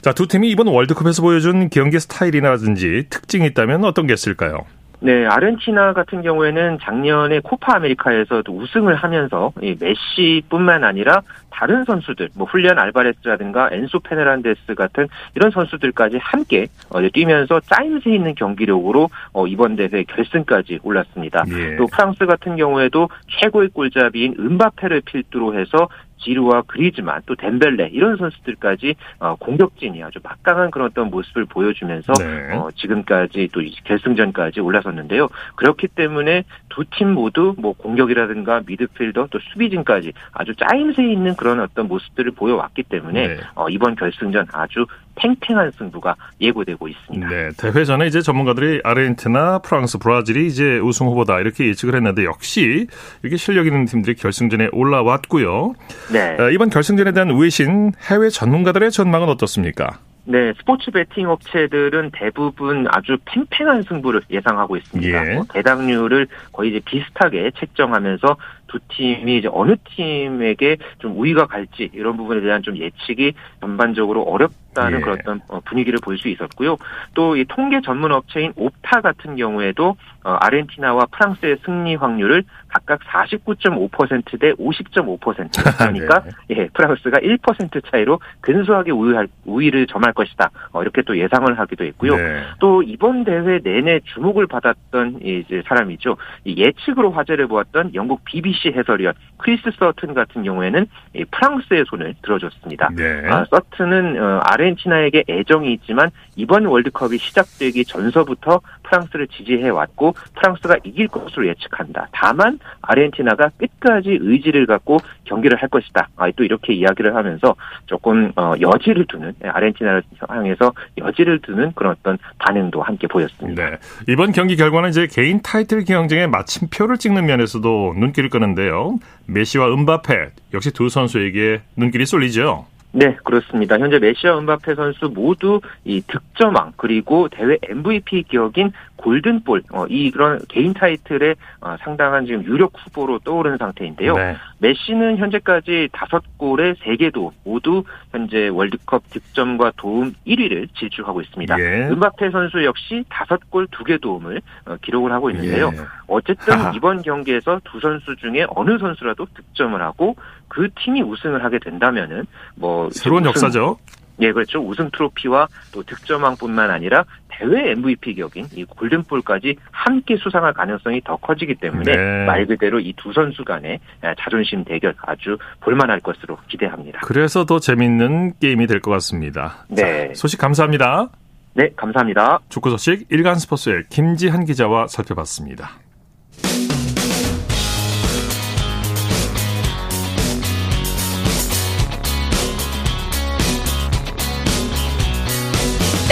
자, 0.00 0.12
두 0.12 0.26
팀이 0.26 0.50
이번 0.50 0.68
월드컵에서 0.68 1.20
보여준 1.20 1.68
경기 1.68 2.00
스타일이라든지 2.00 3.08
특징이 3.10 3.46
있다면 3.48 3.84
어떤 3.84 4.06
게 4.06 4.14
있을까요? 4.14 4.64
네, 5.04 5.26
아르헨티나 5.26 5.94
같은 5.94 6.22
경우에는 6.22 6.78
작년에 6.80 7.40
코파 7.40 7.74
아메리카에서도 7.76 8.52
우승을 8.52 8.94
하면서 8.94 9.52
이 9.60 9.76
메시뿐만 9.80 10.84
아니라 10.84 11.22
다른 11.50 11.84
선수들, 11.84 12.30
뭐 12.34 12.46
훌리안 12.46 12.78
알바레스라든가 12.78 13.70
엔소 13.72 13.98
페르난데스 14.00 14.74
같은 14.76 15.08
이런 15.34 15.50
선수들까지 15.50 16.18
함께 16.18 16.68
어, 16.88 17.00
뛰면서 17.12 17.60
짜임새 17.60 18.14
있는 18.14 18.34
경기력으로 18.36 19.10
어, 19.32 19.46
이번 19.48 19.74
대회 19.74 20.04
결승까지 20.04 20.78
올랐습니다. 20.84 21.44
예. 21.48 21.76
또 21.76 21.86
프랑스 21.88 22.24
같은 22.24 22.56
경우에도 22.56 23.08
최고의 23.40 23.70
골잡이인 23.70 24.36
음바페를 24.38 25.02
필두로 25.04 25.58
해서 25.58 25.88
지루와 26.22 26.62
그리즈만 26.66 27.22
또 27.26 27.34
덴벨레 27.34 27.90
이런 27.92 28.16
선수들까지 28.16 28.94
어, 29.18 29.34
공격진이 29.36 30.02
아주 30.02 30.20
막강한 30.22 30.70
그런 30.70 30.88
어떤 30.88 31.10
모습을 31.10 31.46
보여주면서 31.46 32.12
네. 32.14 32.54
어, 32.54 32.68
지금까지 32.76 33.48
또 33.52 33.60
결승전까지 33.84 34.60
올라섰는데요. 34.60 35.28
그렇기 35.56 35.88
때문에 35.88 36.44
두 36.68 36.84
팀 36.92 37.12
모두 37.14 37.54
뭐 37.58 37.72
공격이라든가 37.72 38.62
미드필더 38.66 39.28
또 39.30 39.38
수비진까지 39.38 40.12
아주 40.32 40.54
짜임새 40.54 41.10
있는 41.10 41.34
그런 41.36 41.60
어떤 41.60 41.88
모습들을 41.88 42.32
보여왔기 42.32 42.84
때문에 42.84 43.28
네. 43.28 43.36
어, 43.54 43.68
이번 43.68 43.96
결승전 43.96 44.46
아주 44.52 44.86
팽팽한 45.14 45.72
승부가 45.72 46.16
예고되고 46.40 46.88
있습니다. 46.88 47.28
네, 47.28 47.50
대회 47.56 47.84
전에 47.84 48.06
이제 48.06 48.20
전문가들이 48.20 48.80
아르헨티나, 48.84 49.60
프랑스, 49.60 49.98
브라질이 49.98 50.46
이제 50.46 50.78
우승 50.78 51.06
후보다 51.06 51.40
이렇게 51.40 51.66
예측을 51.68 51.94
했는데 51.94 52.24
역시 52.24 52.86
이렇게 53.22 53.36
실력 53.36 53.66
있는 53.66 53.84
팀들이 53.84 54.14
결승전에 54.16 54.68
올라왔고요. 54.72 55.74
네. 56.12 56.36
어, 56.40 56.50
이번 56.50 56.70
결승전에 56.70 57.12
대한 57.12 57.36
외신 57.36 57.92
해외 58.10 58.28
전문가들의 58.28 58.90
전망은 58.90 59.28
어떻습니까? 59.28 59.98
네, 60.24 60.52
스포츠 60.56 60.92
베팅 60.92 61.28
업체들은 61.28 62.12
대부분 62.12 62.86
아주 62.88 63.18
팽팽한 63.24 63.82
승부를 63.82 64.22
예상하고 64.30 64.76
있습니다. 64.76 65.30
예. 65.30 65.34
뭐 65.34 65.44
대당률을 65.52 66.28
거의 66.52 66.70
이제 66.70 66.80
비슷하게 66.84 67.50
책정하면서 67.58 68.36
두 68.68 68.78
팀이 68.88 69.38
이제 69.38 69.48
어느 69.50 69.74
팀에게 69.84 70.76
좀 71.00 71.18
우위가 71.18 71.46
갈지 71.46 71.90
이런 71.92 72.16
부분에 72.16 72.40
대한 72.40 72.62
좀 72.62 72.76
예측이 72.76 73.32
전반적으로 73.60 74.22
어렵 74.22 74.52
다는 74.74 74.98
예. 74.98 75.02
그런 75.02 75.18
어떤 75.20 75.40
어, 75.48 75.60
분위기를 75.60 75.98
볼 76.02 76.16
수 76.18 76.28
있었고요. 76.28 76.76
또 77.14 77.32
이 77.36 77.44
통계 77.48 77.80
전문 77.80 78.12
업체인 78.12 78.52
옵타 78.56 79.00
같은 79.00 79.36
경우에도 79.36 79.96
어, 80.24 80.30
아르헨티나와 80.40 81.06
프랑스의 81.06 81.58
승리 81.64 81.94
확률을 81.96 82.44
각각 82.68 83.00
49.5%대 83.00 84.52
50.5% 84.52 85.18
그러니까 85.78 86.22
네. 86.48 86.56
예, 86.56 86.68
프랑스가 86.72 87.18
1% 87.18 87.90
차이로 87.90 88.20
근소하게 88.40 88.92
우위할, 88.92 89.28
우위를 89.44 89.86
점할 89.86 90.12
것이다. 90.12 90.50
어, 90.72 90.82
이렇게 90.82 91.02
또 91.02 91.18
예상을 91.18 91.58
하기도 91.58 91.84
했고요. 91.84 92.16
네. 92.16 92.42
또 92.60 92.82
이번 92.82 93.24
대회 93.24 93.58
내내 93.62 94.00
주목을 94.14 94.46
받았던 94.46 95.20
이제 95.22 95.62
사람이죠. 95.66 96.16
예측으로 96.46 97.10
화제를 97.10 97.48
보았던 97.48 97.94
영국 97.94 98.24
BBC 98.24 98.68
해설위원 98.76 99.14
크리스 99.38 99.70
서튼 99.78 100.14
같은 100.14 100.44
경우에는 100.44 100.86
프랑스의 101.30 101.84
손을 101.88 102.14
들어줬습니다. 102.22 102.90
네. 102.94 103.28
아, 103.28 103.44
서튼은 103.50 104.22
어, 104.22 104.40
아르헨티나에게 104.62 105.24
애정이 105.28 105.72
있지만 105.74 106.10
이번 106.36 106.66
월드컵이 106.66 107.18
시작되기 107.18 107.84
전서부터 107.84 108.60
프랑스를 108.84 109.26
지지해 109.28 109.68
왔고 109.68 110.14
프랑스가 110.36 110.76
이길 110.84 111.08
것으로 111.08 111.48
예측한다. 111.48 112.08
다만 112.12 112.58
아르헨티나가 112.82 113.50
끝까지 113.56 114.18
의지를 114.20 114.66
갖고 114.66 114.98
경기를 115.24 115.60
할 115.60 115.68
것이다. 115.68 116.08
아, 116.16 116.30
또 116.36 116.44
이렇게 116.44 116.72
이야기를 116.74 117.14
하면서 117.14 117.54
조금 117.86 118.32
어, 118.36 118.54
여지를 118.60 119.06
두는 119.06 119.34
아르헨티나를 119.42 120.02
향해서 120.28 120.72
여지를 120.98 121.40
두는 121.40 121.72
그런 121.74 121.92
어떤 121.98 122.18
반응도 122.38 122.82
함께 122.82 123.06
보였습니다. 123.06 123.70
네. 123.70 123.76
이번 124.08 124.32
경기 124.32 124.56
결과는 124.56 124.90
이제 124.90 125.06
개인 125.06 125.40
타이틀 125.42 125.84
경쟁에 125.84 126.26
마침표를 126.26 126.98
찍는 126.98 127.26
면에서도 127.26 127.94
눈길을 127.98 128.30
끄는데요. 128.30 128.98
메시와 129.26 129.72
은바페 129.72 130.30
역시 130.54 130.70
두 130.72 130.88
선수에게 130.88 131.62
눈길이 131.76 132.06
쏠리죠. 132.06 132.66
네, 132.94 133.16
그렇습니다. 133.24 133.78
현재 133.78 133.98
메시아 133.98 134.38
은바페 134.38 134.74
선수 134.74 135.10
모두 135.12 135.60
이 135.84 136.02
득점왕 136.06 136.74
그리고 136.76 137.28
대회 137.28 137.56
MVP 137.62 138.24
기억인 138.24 138.72
골든볼 138.96 139.62
어, 139.72 139.84
이 139.88 140.10
그런 140.12 140.38
개인 140.48 140.72
타이틀에 140.74 141.34
어, 141.60 141.76
상당한 141.80 142.24
지금 142.26 142.44
유력 142.44 142.72
후보로 142.76 143.18
떠오르는 143.20 143.56
상태인데요. 143.58 144.14
네. 144.14 144.36
메시는 144.58 145.16
현재까지 145.16 145.88
다섯 145.92 146.22
골에 146.36 146.74
세 146.84 146.94
개도 146.96 147.32
모두 147.44 147.82
현재 148.12 148.48
월드컵 148.48 149.02
득점과 149.10 149.72
도움 149.76 150.12
1위를 150.26 150.68
질주하고 150.78 151.20
있습니다. 151.22 151.58
예. 151.58 151.88
은바페 151.88 152.30
선수 152.30 152.62
역시 152.64 153.04
다섯 153.08 153.40
골 153.50 153.66
두 153.72 153.82
개 153.84 153.96
도움을 153.98 154.40
어, 154.66 154.76
기록을 154.82 155.10
하고 155.12 155.30
있는데요. 155.30 155.70
예. 155.74 155.78
어쨌든. 156.06 156.52
이번 156.76 157.02
경기에서 157.02 157.60
두 157.64 157.80
선수 157.80 158.14
중에 158.16 158.44
어느 158.50 158.78
선수라도 158.78 159.26
득점을 159.34 159.80
하고 159.82 160.14
그 160.52 160.68
팀이 160.74 161.00
우승을 161.02 161.42
하게 161.42 161.58
된다면은 161.58 162.26
뭐 162.56 162.90
새로운 162.92 163.22
우승, 163.22 163.28
역사죠. 163.30 163.78
예, 164.20 164.30
그렇죠. 164.32 164.58
우승 164.60 164.90
트로피와 164.90 165.48
또 165.72 165.82
득점왕뿐만 165.82 166.70
아니라 166.70 167.04
대회 167.30 167.70
MVP 167.70 168.14
격인 168.16 168.48
이 168.54 168.64
골든볼까지 168.64 169.56
함께 169.70 170.18
수상할 170.18 170.52
가능성이 170.52 171.00
더 171.02 171.16
커지기 171.16 171.54
때문에 171.54 171.90
네. 171.96 172.26
말 172.26 172.44
그대로 172.46 172.78
이 172.78 172.92
두 172.98 173.12
선수 173.14 173.42
간의 173.44 173.80
자존심 174.18 174.62
대결 174.64 174.94
아주 175.00 175.38
볼만할 175.60 176.00
것으로 176.00 176.36
기대합니다. 176.48 177.00
그래서 177.02 177.46
더 177.46 177.58
재밌는 177.58 178.34
게임이 178.38 178.66
될 178.66 178.80
것 178.80 178.90
같습니다. 178.90 179.64
네. 179.70 180.08
자, 180.08 180.14
소식 180.14 180.38
감사합니다. 180.38 181.08
네, 181.54 181.70
감사합니다. 181.76 182.40
축구 182.50 182.68
소식 182.70 183.06
일간 183.10 183.36
스포츠의 183.36 183.84
김지한 183.88 184.44
기자와 184.44 184.86
살펴봤습니다. 184.88 185.70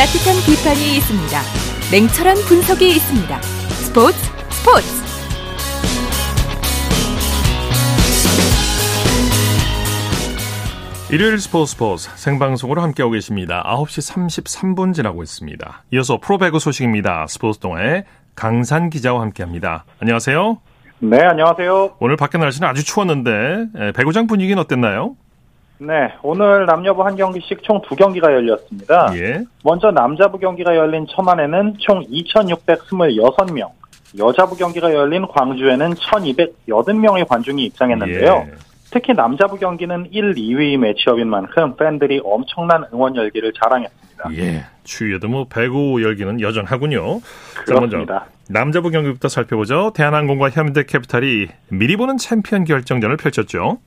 따뜻한 0.01 0.35
비판이 0.47 0.97
있습니다. 0.97 1.41
냉철한 1.93 2.37
분석이 2.49 2.89
있습니다. 2.89 3.43
스포츠 3.43 4.17
스포츠 4.49 4.87
일요일 11.13 11.39
스포츠 11.39 11.73
스포츠 11.73 12.09
생방송으로 12.15 12.81
함께하고 12.81 13.13
계십니다. 13.13 13.63
9시 13.67 14.11
33분 14.41 14.95
지나고 14.95 15.23
있습니다. 15.23 15.85
이어서 15.93 16.19
프로배구 16.19 16.61
소식입니다. 16.61 17.27
스포츠 17.29 17.59
동아의 17.59 18.07
강산 18.35 18.89
기자와 18.89 19.21
함께합니다. 19.21 19.85
안녕하세요. 19.99 20.63
네, 21.01 21.21
안녕하세요. 21.21 21.97
오늘 22.01 22.17
밖에 22.17 22.39
날씨는 22.39 22.67
아주 22.67 22.87
추웠는데 22.87 23.67
예, 23.79 23.93
배구장 23.93 24.27
분위기는 24.27 24.59
어땠나요? 24.59 25.17
네, 25.83 26.13
오늘 26.23 26.67
남녀부 26.67 27.03
한 27.03 27.17
경기씩 27.17 27.63
총 27.63 27.81
두 27.81 27.97
경기가 27.97 28.31
열렸습니다. 28.33 29.11
예. 29.15 29.43
먼저 29.65 29.91
남자부 29.91 30.39
경기가 30.39 30.77
열린 30.77 31.07
천안에는 31.09 31.77
총 31.79 32.05
2,626명, 32.05 33.71
여자부 34.19 34.57
경기가 34.57 34.93
열린 34.93 35.27
광주에는 35.27 35.95
1,280명의 35.95 37.27
관중이 37.27 37.65
입장했는데요. 37.65 38.47
예. 38.47 38.55
특히 38.91 39.15
남자부 39.15 39.57
경기는 39.57 40.09
1, 40.11 40.35
2위 40.35 40.77
매치업인 40.77 41.29
만큼 41.29 41.77
팬들이 41.77 42.21
엄청난 42.23 42.85
응원 42.93 43.17
열기를 43.17 43.53
자랑했습니다. 43.55 44.31
예, 44.35 44.65
추위에도 44.85 45.29
뭐 45.29 45.47
배구 45.49 46.03
열기는 46.03 46.41
여전하군요. 46.43 47.21
그렇습니다. 47.65 48.19
자, 48.19 48.27
남자부 48.51 48.91
경기부터 48.91 49.29
살펴보죠. 49.29 49.93
대한항공과 49.95 50.51
현대캐피탈이 50.51 51.47
미리 51.71 51.97
보는 51.97 52.19
챔피언 52.19 52.65
결정전을 52.65 53.17
펼쳤죠. 53.17 53.79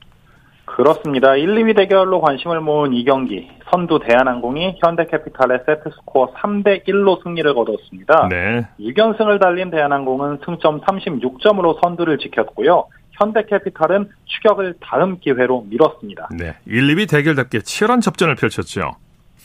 그렇습니다. 0.74 1.36
1, 1.36 1.54
2위 1.54 1.76
대결로 1.76 2.20
관심을 2.20 2.60
모은 2.60 2.94
이 2.94 3.04
경기 3.04 3.48
선두 3.70 4.00
대한항공이 4.00 4.78
현대캐피탈의 4.82 5.60
세트스코어 5.66 6.34
3대 6.34 6.84
1로 6.88 7.22
승리를 7.22 7.54
거뒀습니다. 7.54 8.26
네. 8.28 8.66
6연승을 8.80 9.40
달린 9.40 9.70
대한항공은 9.70 10.40
승점 10.44 10.80
36점으로 10.80 11.78
선두를 11.80 12.18
지켰고요. 12.18 12.88
현대캐피탈은 13.12 14.10
추격을 14.24 14.74
다음 14.80 15.20
기회로 15.20 15.66
미뤘습니다. 15.70 16.28
네. 16.36 16.56
1, 16.66 16.88
2위 16.96 17.08
대결답게 17.08 17.60
치열한 17.60 18.00
접전을 18.00 18.34
펼쳤죠. 18.34 18.96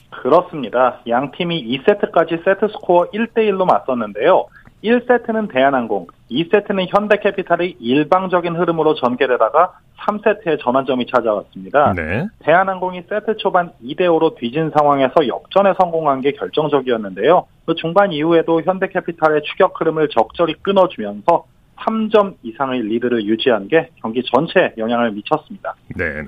그렇습니다. 0.10 1.00
양 1.08 1.30
팀이 1.32 1.78
2세트까지 1.78 2.44
세트스코어 2.44 3.12
1대 3.12 3.38
1로 3.52 3.66
맞섰는데요. 3.66 4.48
1세트는 4.84 5.52
대한항공, 5.52 6.08
2세트는 6.32 6.88
현대캐피탈의 6.90 7.78
일방적인 7.80 8.56
흐름으로 8.56 8.96
전개되다가 8.96 9.74
3세트에 10.00 10.62
전환점이 10.62 11.08
찾아왔습니다. 11.08 11.94
네. 11.94 12.28
대한항공이 12.40 13.04
세트 13.10 13.38
초반 13.38 13.72
2대5로 13.84 14.36
뒤진 14.36 14.72
상황에서 14.76 15.28
역전에 15.28 15.74
성공한 15.78 16.22
게 16.22 16.32
결정적이었는데요. 16.32 17.46
그 17.66 17.76
중반 17.76 18.14
이후에도 18.14 18.62
현대캐피탈의 18.62 19.42
추격 19.44 19.80
흐름을 19.80 20.10
적절히 20.10 20.56
끊어주면서 20.62 21.46
3점 21.80 22.36
이상의 22.44 22.82
리드를 22.82 23.26
유지한 23.26 23.68
게 23.68 23.90
경기 24.02 24.24
전체에 24.24 24.74
영향을 24.78 25.12
미쳤습니다. 25.12 25.76
네. 25.96 26.24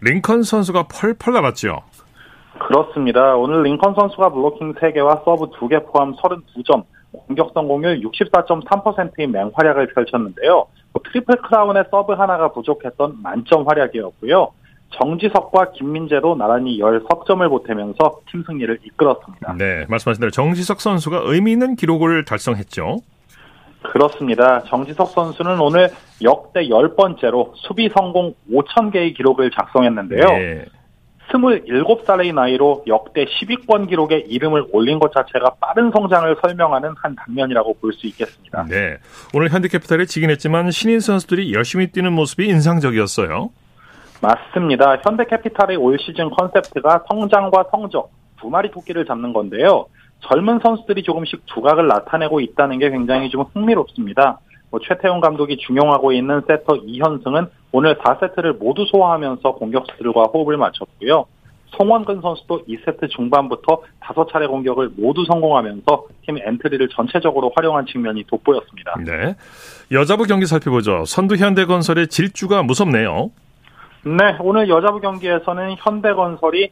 링컨 0.00 0.42
선수가 0.42 0.84
펄펄 0.88 1.34
날았죠. 1.34 1.82
그렇습니다. 2.58 3.36
오늘 3.36 3.62
링컨 3.62 3.94
선수가 3.94 4.30
블로킹 4.30 4.74
3개와 4.74 5.24
서브 5.24 5.50
2개 5.50 5.84
포함 5.90 6.14
32점, 6.16 6.84
공격 7.12 7.52
성공률 7.54 8.00
64.3%의 8.00 9.26
맹활약을 9.28 9.94
펼쳤는데요. 9.94 10.66
트리플 11.04 11.36
크라운의 11.42 11.84
서브 11.90 12.12
하나가 12.12 12.52
부족했던 12.52 13.22
만점 13.22 13.66
활약이었고요. 13.66 14.52
정지석과 14.90 15.72
김민재도 15.72 16.36
나란히 16.36 16.78
열석 16.78 17.15
점을 17.15 17.48
보태면서 17.48 18.20
팀 18.30 18.44
승리를 18.44 18.78
이끌었습니다. 18.84 19.54
네, 19.56 19.86
말씀하신 19.88 20.20
대로 20.20 20.30
정지석 20.30 20.80
선수가 20.80 21.22
의미 21.24 21.52
있는 21.52 21.76
기록을 21.76 22.24
달성했죠. 22.24 22.98
그렇습니다. 23.82 24.62
정지석 24.64 25.08
선수는 25.08 25.60
오늘 25.60 25.90
역대 26.22 26.68
10번째로 26.68 27.52
수비 27.54 27.88
성공 27.88 28.34
5,000개의 28.50 29.16
기록을 29.16 29.50
작성했는데요. 29.50 30.24
네. 30.24 30.64
27살의 31.32 32.34
나이로 32.34 32.84
역대 32.86 33.24
10위권 33.24 33.88
기록에 33.88 34.18
이름을 34.18 34.66
올린 34.72 34.98
것 34.98 35.12
자체가 35.12 35.54
빠른 35.60 35.90
성장을 35.90 36.36
설명하는 36.42 36.94
한 37.00 37.14
단면이라고 37.16 37.74
볼 37.80 37.92
수 37.92 38.06
있겠습니다. 38.06 38.64
네. 38.68 38.96
오늘 39.34 39.50
현대캐피탈에 39.50 40.06
지긴 40.06 40.30
했지만 40.30 40.70
신인 40.70 41.00
선수들이 41.00 41.52
열심히 41.52 41.88
뛰는 41.88 42.12
모습이 42.12 42.46
인상적이었어요. 42.46 43.50
맞습니다. 44.20 44.96
현대캐피탈의 45.04 45.76
올 45.76 45.98
시즌 45.98 46.30
컨셉트가 46.30 47.04
성장과 47.08 47.66
성적 47.70 48.10
두 48.40 48.48
마리 48.48 48.70
토끼를 48.70 49.04
잡는 49.04 49.32
건데요. 49.32 49.86
젊은 50.20 50.60
선수들이 50.62 51.02
조금씩 51.02 51.44
두각을 51.46 51.88
나타내고 51.88 52.40
있다는 52.40 52.78
게 52.78 52.90
굉장히 52.90 53.28
좀 53.30 53.42
흥미롭습니다. 53.52 54.38
뭐 54.72 54.80
최태웅 54.82 55.20
감독이 55.20 55.58
중용하고 55.58 56.12
있는 56.12 56.40
세터 56.48 56.76
이현승은 56.86 57.46
오늘 57.72 57.94
4세트를 57.98 58.58
모두 58.58 58.86
소화하면서 58.86 59.52
공격수들과 59.52 60.24
호흡을 60.24 60.56
맞췄고요. 60.56 61.26
송원근 61.76 62.20
선수도 62.22 62.64
2세트 62.66 63.10
중반부터 63.10 63.82
5차례 64.00 64.48
공격을 64.48 64.90
모두 64.96 65.24
성공하면서 65.26 66.06
팀 66.26 66.38
엔트리를 66.38 66.88
전체적으로 66.88 67.52
활용한 67.54 67.86
측면이 67.86 68.24
돋보였습니다. 68.24 68.94
네. 69.04 69.36
여자부 69.90 70.24
경기 70.24 70.46
살펴보죠. 70.46 71.04
선두 71.06 71.36
현대건설의 71.36 72.08
질주가 72.08 72.62
무섭네요. 72.62 73.30
네, 74.04 74.36
오늘 74.40 74.68
여자부 74.68 75.00
경기에서는 75.00 75.76
현대건설이 75.78 76.70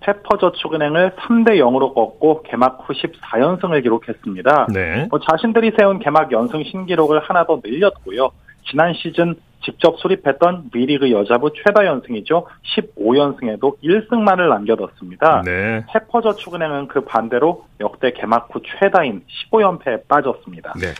페퍼저축은행을 0.00 1.12
3대 1.16 1.58
0으로 1.58 1.94
꺾고 1.94 2.42
개막 2.42 2.84
후 2.86 2.92
14연승을 2.92 3.82
기록했습니다. 3.82 4.68
네. 4.72 5.06
뭐 5.10 5.20
자신들이 5.20 5.72
세운 5.78 5.98
개막 5.98 6.30
연승 6.32 6.62
신기록을 6.64 7.20
하나 7.20 7.44
더 7.44 7.60
늘렸고요. 7.64 8.30
지난 8.68 8.94
시즌 8.94 9.36
직접 9.64 9.98
수립했던 9.98 10.70
미리그 10.72 11.10
여자부 11.10 11.50
최다 11.52 11.86
연승이죠. 11.86 12.46
15연승에도 12.76 13.76
1승만을 13.82 14.48
남겨뒀습니다. 14.48 15.42
네. 15.44 15.84
페퍼저축은행은 15.92 16.88
그 16.88 17.00
반대로 17.04 17.64
역대 17.80 18.12
개막 18.12 18.48
후 18.52 18.60
최다인 18.64 19.22
15연패에 19.50 20.06
빠졌습니다. 20.06 20.74
네. 20.80 20.94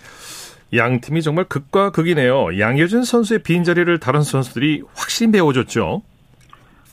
양 0.76 1.00
팀이 1.00 1.23
정말 1.23 1.45
극과 1.45 1.91
극이네요. 1.91 2.59
양효진 2.59 3.05
선수의 3.05 3.43
빈자리를 3.45 4.00
다른 4.00 4.23
선수들이 4.23 4.83
확실히 4.97 5.31
메워줬죠. 5.31 6.03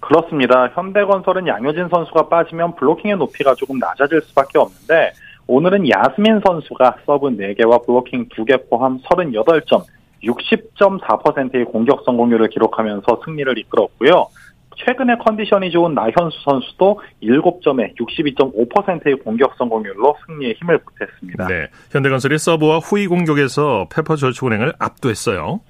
그렇습니다. 0.04 0.68
현대건설은 0.74 1.48
양효진 1.48 1.88
선수가 1.90 2.28
빠지면 2.28 2.76
블로킹의 2.76 3.18
높이가 3.18 3.56
조금 3.56 3.80
낮아질 3.80 4.22
수밖에 4.22 4.60
없는데 4.60 5.14
오늘은 5.48 5.90
야스민 5.90 6.42
선수가 6.46 6.98
서브 7.06 7.30
4개와 7.30 7.86
블로킹 7.86 8.30
2개 8.30 8.70
포함 8.70 9.00
38점, 9.00 9.84
60.4%의 10.24 11.66
공격 11.66 12.04
성공률을 12.06 12.50
기록하면서 12.50 13.22
승리를 13.26 13.58
이끌었고요. 13.58 14.28
최근에 14.76 15.18
컨디션이 15.18 15.72
좋은 15.72 15.94
나현수 15.94 16.38
선수도 16.44 17.00
7점에 17.22 17.96
62.5%의 17.98 19.16
공격 19.24 19.54
성공률로 19.58 20.18
승리에 20.26 20.54
힘을 20.54 20.80
보탰습니다. 20.80 21.48
네. 21.48 21.68
현대건설이 21.92 22.38
서브와 22.38 22.80
후위 22.80 23.08
공격에서 23.08 23.88
페퍼저축은행을 23.94 24.74
압도했어요. 24.80 25.62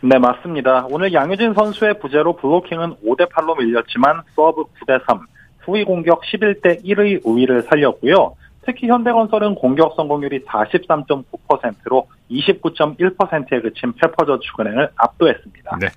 네, 0.00 0.18
맞습니다. 0.18 0.86
오늘 0.90 1.12
양효진 1.12 1.54
선수의 1.54 1.98
부재로 1.98 2.36
블로킹은 2.36 2.96
5대 3.04 3.28
8로 3.30 3.58
밀렸지만 3.58 4.22
서브 4.36 4.64
9대 4.80 5.00
3, 5.06 5.26
후위 5.60 5.84
공격 5.84 6.22
11대 6.22 6.84
1의 6.84 7.20
우위를 7.24 7.62
살렸고요. 7.64 8.34
특히 8.64 8.86
현대건설은 8.86 9.54
공격 9.56 9.94
성공률이 9.96 10.44
43.9%로 10.44 12.06
29.1%에 12.30 13.60
그친 13.60 13.92
페퍼저축은행을 13.94 14.90
압도했습니다. 14.94 15.78
네. 15.80 15.88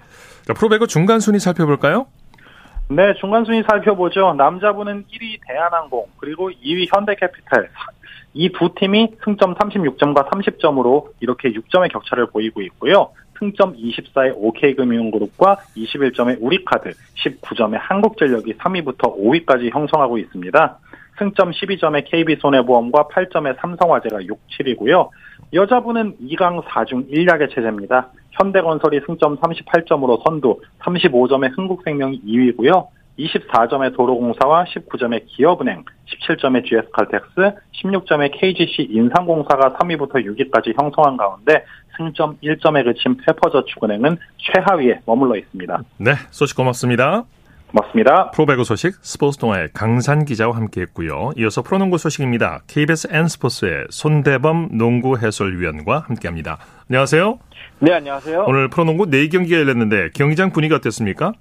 자, 0.48 0.53
프로배구 0.53 0.88
중간 0.88 1.20
순위 1.20 1.38
살펴볼까요? 1.39 2.08
네, 2.88 3.13
중간 3.20 3.46
순위 3.46 3.62
살펴보죠. 3.70 4.34
남자부는 4.34 5.05
1위 5.14 5.40
대한항공, 5.48 6.07
그리고 6.18 6.50
2위 6.50 6.87
현대캐피탈. 6.94 7.70
이 8.33 8.50
두 8.50 8.74
팀이 8.74 9.09
승점 9.25 9.55
36점과 9.55 10.29
30점으로 10.29 11.09
이렇게 11.20 11.51
6점의 11.51 11.92
격차를 11.92 12.27
보이고 12.27 12.61
있고요. 12.61 13.09
승점 13.42 13.75
24의 13.75 14.36
OK금융그룹과 14.38 15.58
21점의 15.75 16.38
우리카드, 16.40 16.92
19점의 16.92 17.80
한국전력이 17.80 18.54
3위부터 18.54 19.18
5위까지 19.18 19.74
형성하고 19.74 20.20
있습니다. 20.20 20.77
승점 21.18 21.50
12점의 21.50 22.06
KB손해보험과 22.06 23.08
8점의 23.08 23.60
삼성화재가 23.60 24.25
6, 24.25 24.40
7위고요. 24.48 25.10
여자분은 25.54 26.18
2강 26.22 26.64
4중 26.64 27.12
1약의 27.12 27.54
체제입니다. 27.54 28.10
현대건설이 28.32 29.01
승점 29.08 29.38
38점으로 29.38 30.24
선두, 30.24 30.62
35점의 30.80 31.58
흥국생명이 31.58 32.22
2위고요. 32.22 32.88
24점의 33.20 33.96
도로공사와 33.96 34.66
19점의 34.66 35.25
기업은행, 35.27 35.84
17점의 36.06 36.66
GS칼텍스, 36.66 37.56
16점의 37.84 38.32
KGC 38.34 38.88
인삼공사가 38.90 39.74
3위부터 39.74 40.25
6위까지 40.25 40.80
형성한 40.80 41.18
가운데 41.18 41.66
승점 42.01 42.37
1점에 42.44 42.83
그친 42.83 43.18
페퍼저축은행은 43.18 44.18
최하위에 44.37 45.01
머물러 45.05 45.37
있습니다. 45.37 45.83
네, 45.98 46.14
소식 46.31 46.55
고맙습니다. 46.57 47.24
고맙습니다. 47.68 48.31
프로배구 48.31 48.66
소식 48.66 48.96
스포츠 49.01 49.37
동아의 49.37 49.70
강산 49.74 50.25
기자와 50.25 50.55
함께했고요. 50.57 51.31
이어서 51.37 51.61
프로농구 51.61 51.98
소식입니다. 51.98 52.64
KBS 52.68 53.07
N스포츠의 53.11 53.85
손대범 53.90 54.77
농구 54.77 55.18
해설위원과 55.18 56.00
함께합니다. 56.07 56.57
안녕하세요. 56.90 57.40
네, 57.79 57.94
안녕하세요. 57.94 58.44
오늘 58.48 58.68
프로농구 58.68 59.05
4경기가 59.05 59.53
열렸는데 59.53 60.09
경기장 60.14 60.51
분위기 60.51 60.74
어땠습니까? 60.74 61.31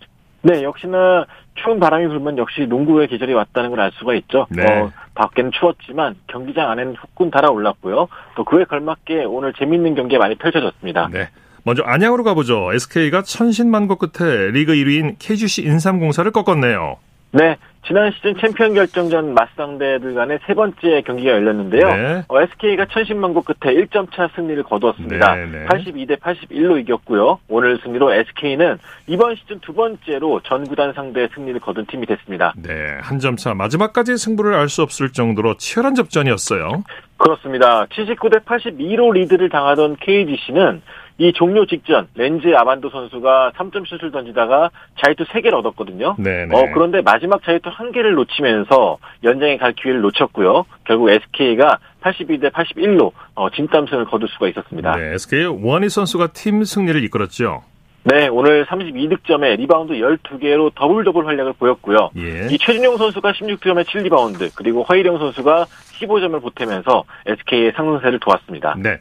네, 0.42 0.62
역시나 0.62 1.26
추운 1.54 1.78
바람이 1.80 2.06
불면 2.08 2.38
역시 2.38 2.62
농구의 2.66 3.08
계절이 3.08 3.34
왔다는 3.34 3.70
걸 3.70 3.80
알 3.80 3.90
수가 3.92 4.14
있죠. 4.14 4.46
네. 4.50 4.64
어, 4.64 4.90
밖에는 5.14 5.50
추웠지만 5.52 6.14
경기장 6.28 6.70
안에는 6.70 6.96
후끈 6.96 7.30
달아올랐고요. 7.30 8.08
또 8.36 8.44
그에 8.44 8.64
걸맞게 8.64 9.24
오늘 9.24 9.52
재밌는 9.52 9.94
경기가 9.94 10.18
많이 10.20 10.34
펼쳐졌습니다. 10.36 11.08
네. 11.12 11.28
먼저 11.64 11.82
안양으로 11.82 12.24
가보죠. 12.24 12.72
SK가 12.72 13.22
천신만고 13.22 13.96
끝에 13.96 14.50
리그 14.50 14.72
1위인 14.72 15.16
KGC 15.18 15.62
인삼공사를 15.64 16.30
꺾었네요. 16.30 16.96
네, 17.32 17.56
지난 17.86 18.10
시즌 18.12 18.34
챔피언 18.38 18.74
결정전 18.74 19.34
맞상대들 19.34 20.14
간의 20.14 20.40
세 20.46 20.52
번째 20.54 21.02
경기가 21.02 21.30
열렸는데요. 21.30 21.86
네. 21.88 22.22
어, 22.28 22.40
SK가 22.42 22.86
천신만고 22.86 23.42
끝에 23.42 23.72
1점 23.74 24.12
차 24.14 24.28
승리를 24.34 24.60
거두었습니다. 24.64 25.34
네, 25.36 25.46
네. 25.46 25.64
82대 25.66 26.18
81로 26.18 26.78
이겼고요. 26.80 27.38
오늘 27.48 27.78
승리로 27.82 28.12
SK는 28.12 28.78
이번 29.06 29.36
시즌 29.36 29.60
두 29.60 29.72
번째로 29.72 30.40
전 30.44 30.66
구단 30.66 30.92
상대 30.92 31.28
승리를 31.34 31.58
거둔 31.60 31.86
팀이 31.86 32.04
됐습니다. 32.06 32.52
네, 32.56 32.98
한 33.00 33.18
점 33.20 33.36
차 33.36 33.54
마지막까지 33.54 34.16
승부를 34.18 34.54
알 34.54 34.68
수 34.68 34.82
없을 34.82 35.12
정도로 35.12 35.56
치열한 35.56 35.94
접전이었어요. 35.94 36.84
그렇습니다. 37.16 37.86
79대 37.86 38.44
82로 38.44 39.12
리드를 39.14 39.48
당하던 39.50 39.96
KGC는 40.00 40.82
이 41.20 41.34
종료 41.34 41.66
직전 41.66 42.08
렌즈 42.14 42.48
아반도 42.56 42.88
선수가 42.88 43.52
3점 43.54 43.86
슛을 43.86 44.10
던지다가 44.10 44.70
자유투 45.04 45.24
3개를 45.24 45.52
얻었거든요. 45.52 46.16
네, 46.18 46.46
네. 46.46 46.56
어, 46.56 46.72
그런데 46.72 47.02
마지막 47.02 47.44
자유투 47.44 47.68
1개를 47.68 48.14
놓치면서 48.14 48.96
연장에 49.22 49.58
갈 49.58 49.74
기회를 49.74 50.00
놓쳤고요. 50.00 50.64
결국 50.84 51.10
SK가 51.10 51.78
82대 52.00 52.50
81로 52.50 53.12
어, 53.34 53.50
진땀승을 53.50 54.06
거둘 54.06 54.30
수가 54.30 54.48
있었습니다. 54.48 54.96
네, 54.96 55.12
SK의 55.12 55.62
워니 55.62 55.90
선수가 55.90 56.28
팀 56.28 56.64
승리를 56.64 57.04
이끌었죠. 57.04 57.64
네, 58.04 58.28
오늘 58.28 58.64
32득점에 58.64 59.58
리바운드 59.58 59.92
12개로 59.92 60.72
더블 60.74 61.04
더블 61.04 61.26
활약을 61.26 61.52
보였고요. 61.58 62.12
예. 62.16 62.46
이 62.50 62.56
최준용 62.56 62.96
선수가 62.96 63.32
16득점에 63.32 63.84
7리바운드, 63.84 64.52
그리고 64.54 64.84
허일영 64.84 65.18
선수가 65.18 65.66
15점을 66.00 66.40
보태면서 66.40 67.04
SK의 67.26 67.72
상승세를 67.76 68.18
도왔습니다. 68.20 68.74
네. 68.78 68.96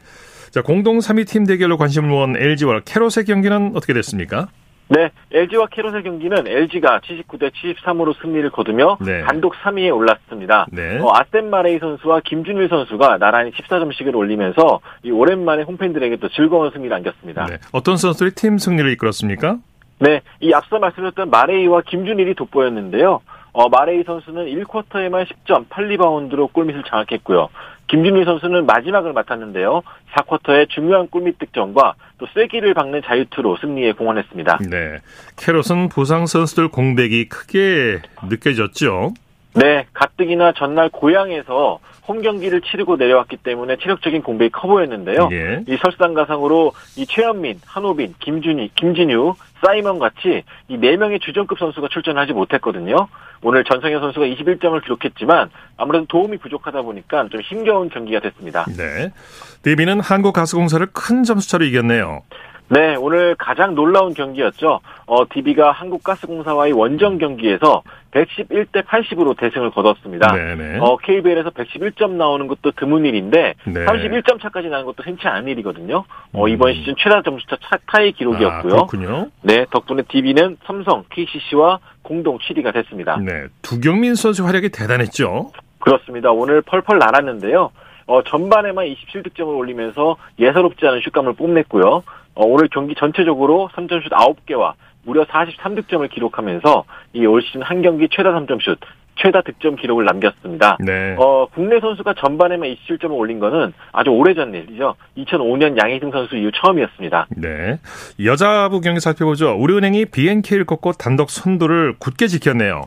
자, 0.50 0.62
공동 0.62 0.98
3위 0.98 1.28
팀 1.28 1.46
대결로 1.46 1.76
관심을 1.76 2.08
모은 2.08 2.36
LG와 2.36 2.80
캐롯의 2.84 3.24
경기는 3.26 3.72
어떻게 3.76 3.92
됐습니까? 3.92 4.48
네, 4.88 5.10
LG와 5.30 5.66
캐롯의 5.68 6.02
경기는 6.02 6.48
LG가 6.48 6.98
79대 6.98 7.52
73으로 7.52 8.20
승리를 8.20 8.50
거두며 8.50 8.98
네. 9.00 9.22
단독 9.22 9.54
3위에 9.54 9.94
올랐습니다. 9.94 10.66
네. 10.72 10.98
어, 10.98 11.12
아셈 11.14 11.48
마레이 11.48 11.78
선수와 11.78 12.22
김준일 12.24 12.68
선수가 12.68 13.18
나란히 13.18 13.52
14점씩을 13.52 14.12
올리면서 14.16 14.80
이 15.04 15.12
오랜만에 15.12 15.62
홈팬들에게 15.62 16.16
또 16.16 16.28
즐거운 16.30 16.72
승리를 16.72 16.92
안겼습니다. 16.92 17.46
네. 17.46 17.58
어떤 17.70 17.96
선수들이 17.96 18.32
팀 18.32 18.58
승리를 18.58 18.90
이끌었습니까? 18.90 19.58
네, 20.00 20.22
이 20.40 20.52
앞서 20.52 20.80
말씀드렸던 20.80 21.30
마레이와 21.30 21.82
김준일이 21.82 22.34
돋보였는데요. 22.34 23.20
어, 23.52 23.68
마레이 23.68 24.02
선수는 24.04 24.46
1쿼터에만 24.46 25.26
10점, 25.26 25.68
8리바운드로 25.68 26.52
골밑을 26.52 26.82
장악했고요. 26.88 27.48
김준일 27.90 28.24
선수는 28.24 28.66
마지막을 28.66 29.12
맡았는데요. 29.12 29.82
4쿼터에 30.12 30.68
중요한 30.68 31.08
골밑 31.08 31.38
득점과 31.40 31.94
또 32.18 32.26
쐐기를 32.34 32.72
박는 32.72 33.02
자유투로 33.04 33.56
승리에 33.60 33.92
공헌했습니다. 33.92 34.58
네. 34.70 34.98
캐롯은 35.36 35.88
부상 35.88 36.26
선수들 36.26 36.68
공백이 36.68 37.28
크게 37.28 38.00
느껴졌죠. 38.28 39.14
네, 39.54 39.86
가뜩이나 39.92 40.52
전날 40.52 40.88
고향에서 40.90 41.80
홈 42.06 42.22
경기를 42.22 42.60
치르고 42.60 42.96
내려왔기 42.96 43.38
때문에 43.38 43.76
체력적인 43.76 44.22
공백이 44.22 44.50
커 44.50 44.68
보였는데요. 44.68 45.28
예. 45.32 45.64
이 45.66 45.76
설상가상으로 45.82 46.72
이 46.96 47.06
최현민, 47.06 47.58
한호빈, 47.66 48.14
김준희, 48.20 48.70
김진유, 48.76 49.34
사이먼 49.64 49.98
같이 49.98 50.42
이네 50.68 50.96
명의 50.96 51.20
주전급 51.20 51.58
선수가 51.58 51.88
출전하지 51.90 52.32
못했거든요. 52.32 53.08
오늘 53.42 53.64
전성현 53.64 54.00
선수가 54.00 54.26
21점을 54.26 54.82
기록했지만 54.82 55.50
아무래도 55.76 56.06
도움이 56.06 56.38
부족하다 56.38 56.82
보니까 56.82 57.28
좀 57.30 57.40
힘겨운 57.40 57.88
경기가 57.88 58.20
됐습니다. 58.20 58.64
네. 58.76 59.12
DB는 59.62 60.00
한국가스공사를 60.00 60.86
큰 60.92 61.24
점수차로 61.24 61.64
이겼네요. 61.64 62.22
네, 62.72 62.94
오늘 62.94 63.34
가장 63.34 63.74
놀라운 63.74 64.14
경기였죠. 64.14 64.78
어, 65.06 65.28
DB가 65.28 65.72
한국가스공사와의 65.72 66.72
원정 66.72 67.18
경기에서 67.18 67.82
111대 68.12 68.84
80으로 68.84 69.36
대승을 69.36 69.72
거뒀습니다. 69.72 70.32
네네. 70.32 70.78
어, 70.78 70.96
KBL에서 70.98 71.50
111점 71.50 72.12
나오는 72.12 72.46
것도 72.46 72.70
드문 72.72 73.06
일인데 73.06 73.54
네. 73.64 73.84
31점 73.84 74.40
차까지 74.40 74.68
나는 74.68 74.86
것도 74.86 75.02
흔치 75.02 75.26
않은 75.26 75.48
일이거든요. 75.48 76.04
어, 76.32 76.44
음. 76.44 76.48
이번 76.48 76.74
시즌 76.74 76.94
최다 76.96 77.22
점수차 77.22 77.56
차, 77.60 77.76
타의 77.86 78.10
아, 78.10 78.16
기록이었고요. 78.16 78.72
그렇군요. 78.72 79.26
네, 79.42 79.49
덕분에 79.70 80.02
DB는 80.08 80.58
삼성, 80.64 81.04
KCC와 81.10 81.78
공동 82.02 82.38
7위가 82.38 82.72
됐습니다. 82.74 83.16
네. 83.18 83.46
두경민 83.62 84.14
선수 84.14 84.44
활약이 84.46 84.70
대단했죠. 84.70 85.50
그렇습니다. 85.78 86.30
오늘 86.30 86.62
펄펄 86.62 86.98
날았는데요. 86.98 87.70
어, 88.06 88.22
전반에만 88.24 88.86
27득점을 88.86 89.46
올리면서 89.56 90.16
예사롭지 90.38 90.86
않은 90.86 91.00
슛감을 91.02 91.34
뽐냈고요. 91.34 92.02
어, 92.34 92.44
오늘 92.46 92.68
경기 92.68 92.94
전체적으로 92.94 93.68
3점슛 93.74 94.10
9개와 94.10 94.72
무려 95.04 95.24
43득점을 95.24 96.10
기록하면서 96.10 96.84
이 97.14 97.24
올 97.26 97.42
시즌 97.42 97.62
한 97.62 97.82
경기 97.82 98.08
최다 98.10 98.30
3점슛, 98.32 98.78
최다 99.22 99.42
득점 99.42 99.76
기록을 99.76 100.04
남겼습니다. 100.04 100.78
네. 100.80 101.14
어, 101.18 101.46
국내 101.54 101.80
선수가 101.80 102.14
전반에만 102.14 102.68
27점을 102.74 103.12
올린 103.12 103.38
거는 103.38 103.72
아주 103.92 104.10
오래전 104.10 104.54
일이죠. 104.54 104.94
2005년 105.18 105.80
양희승 105.80 106.10
선수 106.10 106.36
이후 106.36 106.50
처음이었습니다. 106.54 107.26
네. 107.36 107.78
여자부 108.24 108.80
경기 108.80 109.00
살펴보죠. 109.00 109.54
우리은행이 109.58 110.06
BNK를 110.06 110.64
꺾고 110.64 110.92
단독 110.92 111.30
선두를 111.30 111.94
굳게 111.98 112.26
지켰네요. 112.26 112.84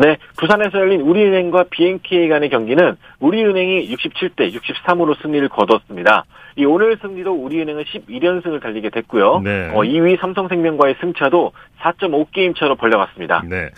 네, 0.00 0.16
부산에서 0.38 0.78
열린 0.78 1.02
우리은행과 1.02 1.64
BNK 1.68 2.28
간의 2.30 2.48
경기는 2.48 2.96
우리은행이 3.18 3.94
67대 3.94 4.50
63으로 4.54 5.20
승리를 5.20 5.46
거뒀습니다. 5.50 6.24
이 6.56 6.64
오늘 6.64 6.96
승리로 7.02 7.34
우리은행은 7.34 7.84
11연승을 7.84 8.62
달리게 8.62 8.88
됐고요. 8.88 9.40
네. 9.44 9.68
어, 9.74 9.80
2위 9.82 10.18
삼성생명과의 10.18 10.96
승차도 11.02 11.52
4.5게임 11.80 12.56
차로 12.56 12.76
벌려갔습니다. 12.76 13.42
네. 13.46 13.68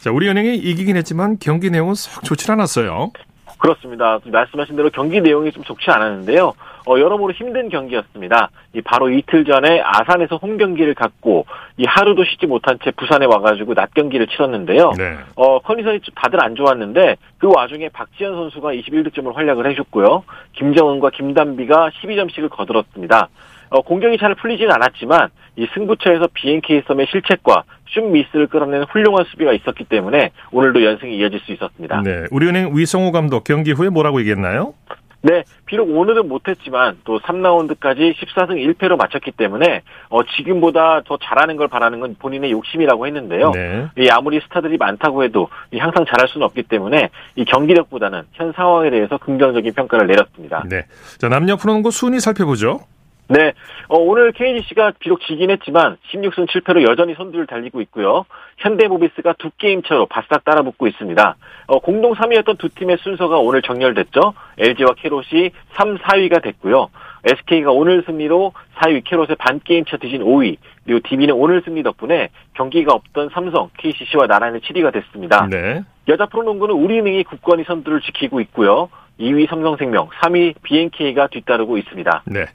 자, 0.00 0.10
우리은행이 0.10 0.56
이기긴 0.56 0.96
했지만 0.96 1.36
경기 1.38 1.68
내용은 1.68 1.94
썩 1.94 2.24
좋지 2.24 2.50
않았어요. 2.50 3.12
그렇습니다. 3.58 4.18
말씀하신 4.24 4.76
대로 4.76 4.90
경기 4.90 5.20
내용이 5.20 5.52
좀 5.52 5.62
좋지 5.64 5.90
않았는데요. 5.90 6.54
어, 6.88 6.98
여러모로 6.98 7.32
힘든 7.32 7.68
경기였습니다. 7.68 8.50
이 8.72 8.80
바로 8.80 9.10
이틀 9.10 9.44
전에 9.44 9.82
아산에서 9.84 10.36
홈 10.36 10.56
경기를 10.56 10.94
갖고 10.94 11.44
이 11.76 11.84
하루도 11.84 12.24
쉬지 12.24 12.46
못한 12.46 12.78
채 12.84 12.92
부산에 12.92 13.26
와가지고 13.26 13.74
낮 13.74 13.92
경기를 13.92 14.28
치렀는데요. 14.28 14.92
네. 14.96 15.16
어, 15.34 15.58
컨디션이 15.58 16.00
좀 16.00 16.14
다들 16.14 16.42
안 16.42 16.54
좋았는데 16.54 17.16
그 17.38 17.50
와중에 17.52 17.88
박지현 17.88 18.34
선수가 18.34 18.72
21득점을 18.74 19.34
활약을 19.34 19.68
해줬고요. 19.70 20.22
김정은과 20.52 21.10
김단비가 21.10 21.90
12점씩을 21.90 22.50
거들었습니다. 22.50 23.28
어, 23.70 23.82
공격이 23.82 24.18
잘 24.18 24.34
풀리지는 24.34 24.72
않았지만 24.72 25.28
이 25.56 25.66
승부처에서 25.74 26.28
BNK 26.34 26.82
썸의 26.86 27.06
실책과 27.10 27.64
슛 27.88 28.02
미스를 28.02 28.46
끌어내는 28.46 28.86
훌륭한 28.90 29.24
수비가 29.24 29.52
있었기 29.52 29.84
때문에 29.84 30.30
오늘도 30.52 30.84
연승이 30.84 31.16
이어질 31.16 31.40
수 31.40 31.52
있었습니다. 31.52 32.02
네. 32.02 32.24
우리은행 32.30 32.76
위성호 32.76 33.12
감독 33.12 33.44
경기 33.44 33.72
후에 33.72 33.88
뭐라고 33.88 34.20
얘기했나요? 34.20 34.74
네, 35.22 35.42
비록 35.64 35.90
오늘은 35.90 36.28
못했지만 36.28 36.98
또 37.02 37.18
3라운드까지 37.18 38.14
14승 38.14 38.50
1패로 38.74 38.96
마쳤기 38.96 39.32
때문에 39.32 39.82
어, 40.08 40.22
지금보다 40.22 41.02
더 41.04 41.18
잘하는 41.20 41.56
걸 41.56 41.66
바라는 41.66 41.98
건 41.98 42.14
본인의 42.16 42.52
욕심이라고 42.52 43.08
했는데요. 43.08 43.50
네. 43.50 43.88
이 43.98 44.08
아무리 44.08 44.40
스타들이 44.40 44.76
많다고 44.76 45.24
해도 45.24 45.48
이 45.72 45.78
항상 45.78 46.04
잘할 46.04 46.28
수는 46.28 46.44
없기 46.44 46.64
때문에 46.64 47.10
이 47.34 47.44
경기력보다는 47.44 48.22
현 48.34 48.52
상황에 48.52 48.90
대해서 48.90 49.18
긍정적인 49.18 49.72
평가를 49.74 50.06
내렸습니다. 50.06 50.62
네. 50.68 50.84
자, 51.18 51.28
남녀 51.28 51.56
프로농구 51.56 51.90
순위 51.90 52.20
살펴보죠. 52.20 52.80
네, 53.28 53.52
어, 53.88 53.98
오늘 53.98 54.32
KGC가 54.32 54.92
비록 54.98 55.20
지긴 55.22 55.50
했지만 55.50 55.96
16승 56.12 56.46
7패로 56.46 56.88
여전히 56.88 57.14
선두를 57.14 57.46
달리고 57.46 57.80
있고요. 57.82 58.24
현대모비스가 58.58 59.34
두 59.38 59.50
게임 59.58 59.82
차로 59.82 60.06
바싹 60.06 60.44
따라붙고 60.44 60.86
있습니다. 60.86 61.36
어, 61.66 61.78
공동 61.80 62.14
3위였던 62.14 62.58
두 62.58 62.68
팀의 62.68 62.98
순서가 63.02 63.38
오늘 63.38 63.62
정렬됐죠. 63.62 64.34
LG와 64.58 64.94
캐롯이 64.94 65.50
3, 65.74 65.98
4위가 65.98 66.42
됐고요. 66.42 66.88
SK가 67.24 67.72
오늘 67.72 68.04
승리로 68.06 68.52
4위 68.76 69.02
캐롯의 69.04 69.36
반 69.38 69.60
게임 69.64 69.84
차 69.84 69.96
뒤진 69.96 70.22
5위, 70.22 70.58
그리고 70.84 71.00
DB는 71.08 71.34
오늘 71.34 71.60
승리 71.64 71.82
덕분에 71.82 72.28
경기가 72.54 72.94
없던 72.94 73.30
삼성, 73.30 73.70
KCC와 73.78 74.28
나란히 74.28 74.60
7위가 74.60 74.92
됐습니다. 74.92 75.48
네. 75.50 75.82
여자 76.08 76.26
프로농구는 76.26 76.76
우리은행이 76.76 77.24
국권이 77.24 77.64
선두를 77.64 78.00
지키고 78.02 78.40
있고요. 78.42 78.88
2위 79.20 79.48
삼성생명, 79.48 80.08
3위 80.08 80.54
BNK가 80.62 81.28
뒤따르고 81.28 81.78
있습니다. 81.78 82.22
네. 82.26 82.46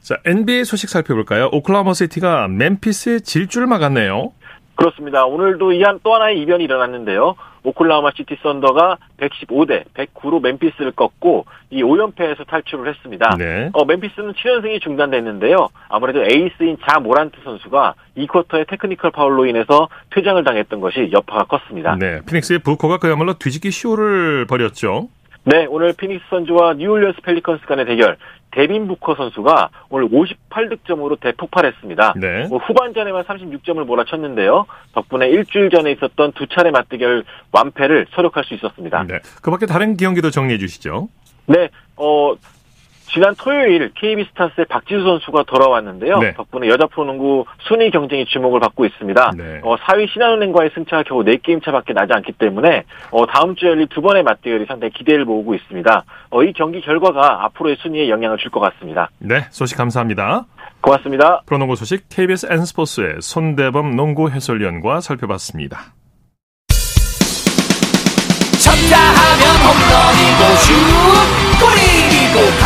자, 0.00 0.16
NBA 0.24 0.64
소식 0.64 0.88
살펴볼까요? 0.88 1.50
오클라호마 1.52 1.92
시티가 1.94 2.48
멤피스의 2.48 3.22
질주를 3.22 3.66
막았네요. 3.66 4.32
그렇습니다. 4.76 5.24
오늘도 5.24 5.72
이한 5.72 6.00
또 6.02 6.14
하나의 6.14 6.38
이변이 6.40 6.64
일어났는데요. 6.64 7.34
오클라호마 7.64 8.10
시티 8.14 8.36
썬더가 8.42 8.98
115대 9.18 9.84
109로 9.94 10.40
멤피스를 10.40 10.92
꺾고 10.92 11.46
이 11.70 11.82
5연패에서 11.82 12.46
탈출을 12.46 12.88
했습니다. 12.94 13.34
네. 13.38 13.70
어, 13.72 13.84
멤피스는 13.84 14.34
7연승이 14.34 14.80
중단됐는데요. 14.80 15.68
아무래도 15.88 16.22
에이스인 16.22 16.76
자 16.86 17.00
모란트 17.00 17.38
선수가 17.42 17.94
2쿼터의 18.18 18.68
테크니컬 18.68 19.10
파울로 19.10 19.46
인해서 19.46 19.88
퇴장을 20.14 20.44
당했던 20.44 20.80
것이 20.80 21.10
여파가 21.12 21.44
컸습니다. 21.44 21.96
네. 21.98 22.20
피닉스의 22.26 22.60
부커가 22.60 22.98
그야말로 22.98 23.32
뒤집기 23.34 23.72
쇼를 23.72 24.46
벌였죠. 24.46 25.08
네, 25.48 25.64
오늘 25.66 25.92
피닉스 25.92 26.26
선즈와 26.28 26.74
뉴올리언스 26.74 27.20
펠리컨스 27.22 27.66
간의 27.66 27.86
대결. 27.86 28.16
데빈 28.50 28.88
부커 28.88 29.14
선수가 29.14 29.70
오늘 29.90 30.08
58득점으로 30.08 31.20
대폭발했습니다. 31.20 32.14
네. 32.16 32.48
뭐 32.48 32.58
후반전에만 32.58 33.22
36점을 33.22 33.84
몰아쳤는데요. 33.84 34.66
덕분에 34.92 35.28
일주일 35.28 35.70
전에 35.70 35.92
있었던 35.92 36.32
두 36.32 36.48
차례 36.48 36.72
맞대결 36.72 37.22
완패를 37.52 38.06
서력할 38.10 38.42
수 38.42 38.54
있었습니다. 38.54 39.04
네. 39.04 39.20
그 39.40 39.52
밖에 39.52 39.66
다른 39.66 39.96
경기도 39.96 40.30
정리해 40.30 40.58
주시죠. 40.58 41.08
네, 41.46 41.68
어, 41.94 42.34
지난 43.08 43.34
토요일 43.36 43.90
KB스타스의 43.94 44.66
박지수 44.68 45.02
선수가 45.02 45.44
돌아왔는데요. 45.44 46.18
네. 46.18 46.34
덕분에 46.34 46.68
여자 46.68 46.86
프로농구 46.86 47.44
순위 47.68 47.90
경쟁이 47.90 48.24
주목을 48.26 48.60
받고 48.60 48.84
있습니다. 48.84 49.32
네. 49.36 49.60
어, 49.62 49.76
4위 49.76 50.10
신한은행과의 50.12 50.70
승차가 50.74 51.02
겨우 51.04 51.22
4게임 51.24 51.64
차밖에 51.64 51.92
나지 51.92 52.12
않기 52.12 52.32
때문에 52.32 52.84
어, 53.10 53.26
다음 53.26 53.54
주에 53.54 53.70
열릴 53.70 53.86
두 53.88 54.02
번의 54.02 54.22
맞대결이 54.24 54.66
상당히 54.66 54.92
기대를 54.92 55.24
모으고 55.24 55.54
있습니다. 55.54 56.04
어, 56.30 56.42
이 56.42 56.52
경기 56.52 56.80
결과가 56.80 57.44
앞으로의 57.46 57.76
순위에 57.80 58.08
영향을 58.08 58.38
줄 58.38 58.50
것 58.50 58.60
같습니다. 58.60 59.10
네. 59.18 59.44
소식 59.50 59.76
감사합니다. 59.76 60.44
고맙습니다. 60.80 61.42
프로농구 61.46 61.74
소식 61.76 62.08
KBS 62.08 62.46
N스포츠의 62.50 63.16
손대범 63.20 63.96
농구 63.96 64.30
해설위원과 64.30 65.00
살펴봤습니다. 65.00 65.92
쳤다 68.62 68.96
하면 68.96 69.42
홈런이고 69.66 70.56
슛 70.56 70.72
골이고 71.60 72.65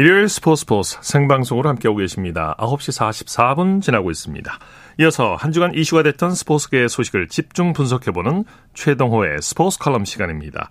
일요일 0.00 0.30
스포츠 0.30 0.60
스포츠 0.60 0.96
생방송으로 1.02 1.68
함께하고 1.68 1.98
계십니다. 1.98 2.56
9시 2.58 2.98
44분 2.98 3.82
지나고 3.82 4.10
있습니다. 4.10 4.58
이어서 5.00 5.34
한 5.34 5.52
주간 5.52 5.74
이슈가 5.74 6.02
됐던 6.02 6.34
스포츠계의 6.34 6.88
소식을 6.88 7.28
집중 7.28 7.74
분석해보는 7.74 8.44
최동호의 8.72 9.42
스포츠 9.42 9.78
칼럼 9.78 10.06
시간입니다. 10.06 10.70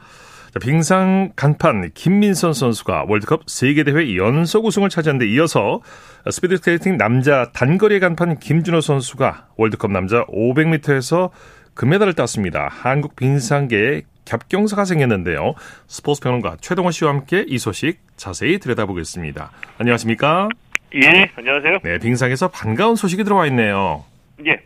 자, 0.51 0.59
빙상 0.59 1.33
간판 1.35 1.91
김민선 1.93 2.53
선수가 2.53 3.05
월드컵 3.07 3.43
세계대회 3.45 4.15
연속 4.17 4.65
우승을 4.65 4.89
차지한 4.89 5.19
데 5.19 5.27
이어서 5.29 5.81
스피드 6.27 6.57
스케이팅 6.57 6.97
남자 6.97 7.51
단거리 7.53 7.99
간판 7.99 8.39
김준호 8.39 8.81
선수가 8.81 9.49
월드컵 9.57 9.91
남자 9.91 10.25
500m에서 10.25 11.29
금메달을 11.75 12.13
땄습니다. 12.13 12.67
한국 12.71 13.15
빙상계에 13.15 14.01
겹경사가 14.29 14.85
생겼는데요. 14.85 15.55
스포츠 15.87 16.21
평론가 16.21 16.57
최동원 16.61 16.91
씨와 16.91 17.09
함께 17.11 17.43
이 17.47 17.57
소식 17.57 17.97
자세히 18.15 18.59
들여다보겠습니다. 18.59 19.51
안녕하십니까? 19.79 20.49
예, 20.93 21.31
안녕하세요. 21.35 21.79
네, 21.83 21.97
빙상에서 21.97 22.49
반가운 22.49 22.95
소식이 22.95 23.23
들어와 23.23 23.47
있네요. 23.47 24.05
예. 24.45 24.61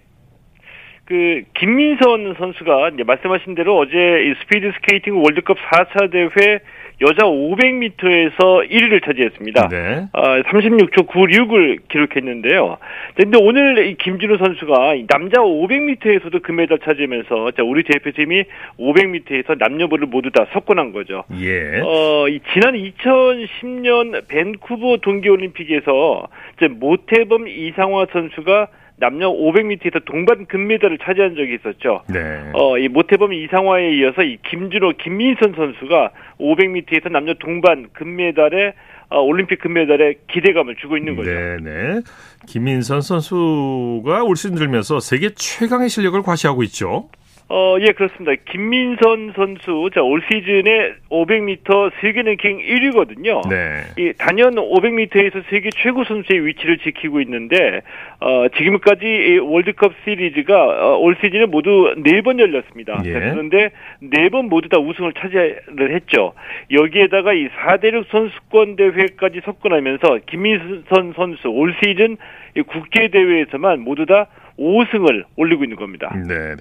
그 1.05 1.41
김민선 1.55 2.35
선수가 2.37 2.91
이제 2.93 3.03
말씀하신 3.03 3.55
대로 3.55 3.77
어제 3.77 3.91
이 3.91 4.33
스피드 4.41 4.71
스케이팅 4.75 5.21
월드컵 5.21 5.57
4차 5.57 6.11
대회 6.11 6.59
여자 7.01 7.25
500m에서 7.25 8.69
1위를 8.69 9.03
차지했습니다. 9.03 9.67
네. 9.67 10.07
아, 10.13 10.41
36초 10.43 11.07
96을 11.07 11.79
기록했는데요. 11.89 12.77
근데 13.15 13.37
오늘 13.41 13.87
이 13.87 13.95
김준호 13.95 14.37
선수가 14.37 14.95
이 14.95 15.07
남자 15.07 15.41
500m에서도 15.41 16.41
금메달 16.41 16.79
차지하면서 16.79 17.51
자, 17.51 17.63
우리 17.63 17.83
대표팀이 17.83 18.43
500m에서 18.79 19.57
남녀부를 19.57 20.07
모두 20.07 20.31
다 20.31 20.45
석권한 20.53 20.93
거죠. 20.93 21.25
예. 21.41 21.81
어, 21.81 22.29
이 22.29 22.39
지난 22.53 22.75
2010년 22.75 24.27
밴쿠버 24.27 24.97
동계올림픽에서 24.97 26.27
이제 26.55 26.67
모태범 26.69 27.49
이상화 27.49 28.05
선수가 28.13 28.67
남녀 29.03 29.29
500m에서 29.29 30.05
동반 30.05 30.45
금메달을 30.45 30.97
차지한 31.03 31.35
적이 31.35 31.55
있었죠. 31.55 32.03
네. 32.07 32.19
어, 32.53 32.77
이 32.77 32.87
모태범 32.87 33.33
이상화에 33.33 33.97
이어서 33.97 34.23
이 34.23 34.37
김준호, 34.49 34.93
김민선 34.93 35.55
선수가 35.57 36.11
500m에서 36.39 37.11
남녀 37.11 37.33
동반 37.33 37.89
금메달에 37.91 38.73
어, 39.09 39.19
올림픽 39.19 39.59
금메달에 39.59 40.15
기대감을 40.31 40.77
주고 40.77 40.95
있는 40.95 41.17
거죠. 41.17 41.29
네 41.29 41.57
네. 41.61 42.01
김민선 42.47 43.01
선수가 43.01 44.23
올 44.23 44.37
시즌 44.37 44.55
들면서 44.55 45.01
세계 45.01 45.31
최강의 45.35 45.89
실력을 45.89 46.21
과시하고 46.21 46.63
있죠. 46.63 47.09
어, 47.49 47.75
예, 47.81 47.91
그렇습니다. 47.91 48.31
김민선 48.49 49.33
선수, 49.35 49.89
자, 49.93 50.01
올 50.01 50.21
시즌에 50.31 50.93
500m 51.11 51.91
세계 51.99 52.21
랭킹 52.21 52.59
1위거든요. 52.59 53.47
네. 53.49 53.83
이 53.97 54.13
단연 54.17 54.55
500m에서 54.55 55.43
세계 55.49 55.69
최고 55.71 56.03
선수의 56.05 56.45
위치를 56.45 56.77
지키고 56.79 57.19
있는데 57.21 57.81
어, 58.21 58.47
지금까지 58.57 59.05
이 59.05 59.37
월드컵 59.39 59.93
시리즈가 60.03 60.63
어, 60.63 60.97
올 60.97 61.17
시즌에 61.21 61.45
모두 61.45 61.93
네번 61.97 62.39
열렸습니다. 62.39 63.01
예. 63.05 63.13
자, 63.13 63.19
그런데 63.19 63.71
네번 63.99 64.47
모두 64.47 64.69
다 64.69 64.79
우승을 64.79 65.13
차지를 65.13 65.93
했죠. 65.95 66.33
여기에다가 66.71 67.33
이 67.33 67.49
4대륙 67.49 68.05
선수권 68.09 68.77
대회까지 68.77 69.41
석권하면서 69.43 70.19
김민선 70.27 71.13
선수 71.15 71.49
올 71.49 71.75
시즌 71.83 72.17
이 72.55 72.61
국제 72.61 73.09
대회에서만 73.09 73.81
모두 73.81 74.05
다 74.05 74.27
5승을 74.57 75.23
올리고 75.35 75.63
있는 75.63 75.77
겁니다. 75.77 76.13
네네. 76.27 76.55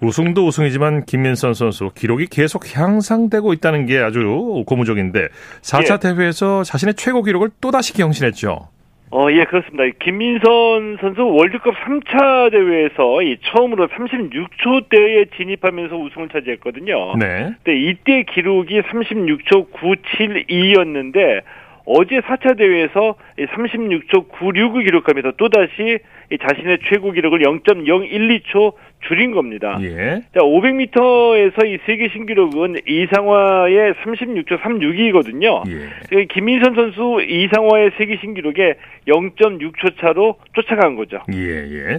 우승도 0.00 0.46
우승이지만 0.46 1.04
김민선 1.04 1.54
선수 1.54 1.90
기록이 1.94 2.26
계속 2.26 2.76
향상되고 2.76 3.52
있다는 3.54 3.86
게 3.86 3.98
아주 3.98 4.64
고무적인데 4.66 5.28
4차 5.62 6.00
대회에서 6.00 6.62
자신의 6.62 6.94
최고 6.94 7.22
기록을 7.22 7.50
또다시 7.60 7.94
경신했죠. 7.94 8.68
어, 9.10 9.28
예, 9.30 9.44
그렇습니다. 9.44 9.84
김민선 10.00 10.98
선수 11.00 11.22
월드컵 11.22 11.74
3차 11.74 12.50
대회에서 12.50 13.22
이 13.22 13.38
처음으로 13.44 13.86
36초대에 13.88 15.30
진입하면서 15.36 15.96
우승을 15.96 16.28
차지했거든요. 16.28 17.16
네. 17.16 17.54
근데 17.62 17.78
이때 17.78 18.24
기록이 18.24 18.80
36초 18.82 19.70
972였는데 19.72 21.42
어제 21.86 22.20
4차 22.20 22.58
대회에서 22.58 23.14
36초 23.38 24.28
96을 24.28 24.84
기록하면서 24.84 25.32
또다시 25.36 25.98
이 26.30 26.38
자신의 26.38 26.78
최고 26.90 27.12
기록을 27.12 27.40
0.012초 27.40 28.74
줄인 29.08 29.32
겁니다. 29.32 29.78
예. 29.80 30.22
자, 30.34 30.40
500m에서 30.40 31.66
이 31.66 31.78
세계 31.86 32.08
신기록은 32.08 32.76
이상화의 32.86 33.94
36초 34.04 34.60
36이거든요. 34.60 35.62
예. 35.70 36.24
김민선 36.26 36.74
선수 36.74 37.20
이상화의 37.22 37.92
세계 37.98 38.16
신기록에 38.18 38.74
0.6초 39.06 39.98
차로 40.00 40.36
쫓아간 40.54 40.96
거죠. 40.96 41.18
예, 41.32 41.38
예. 41.38 41.98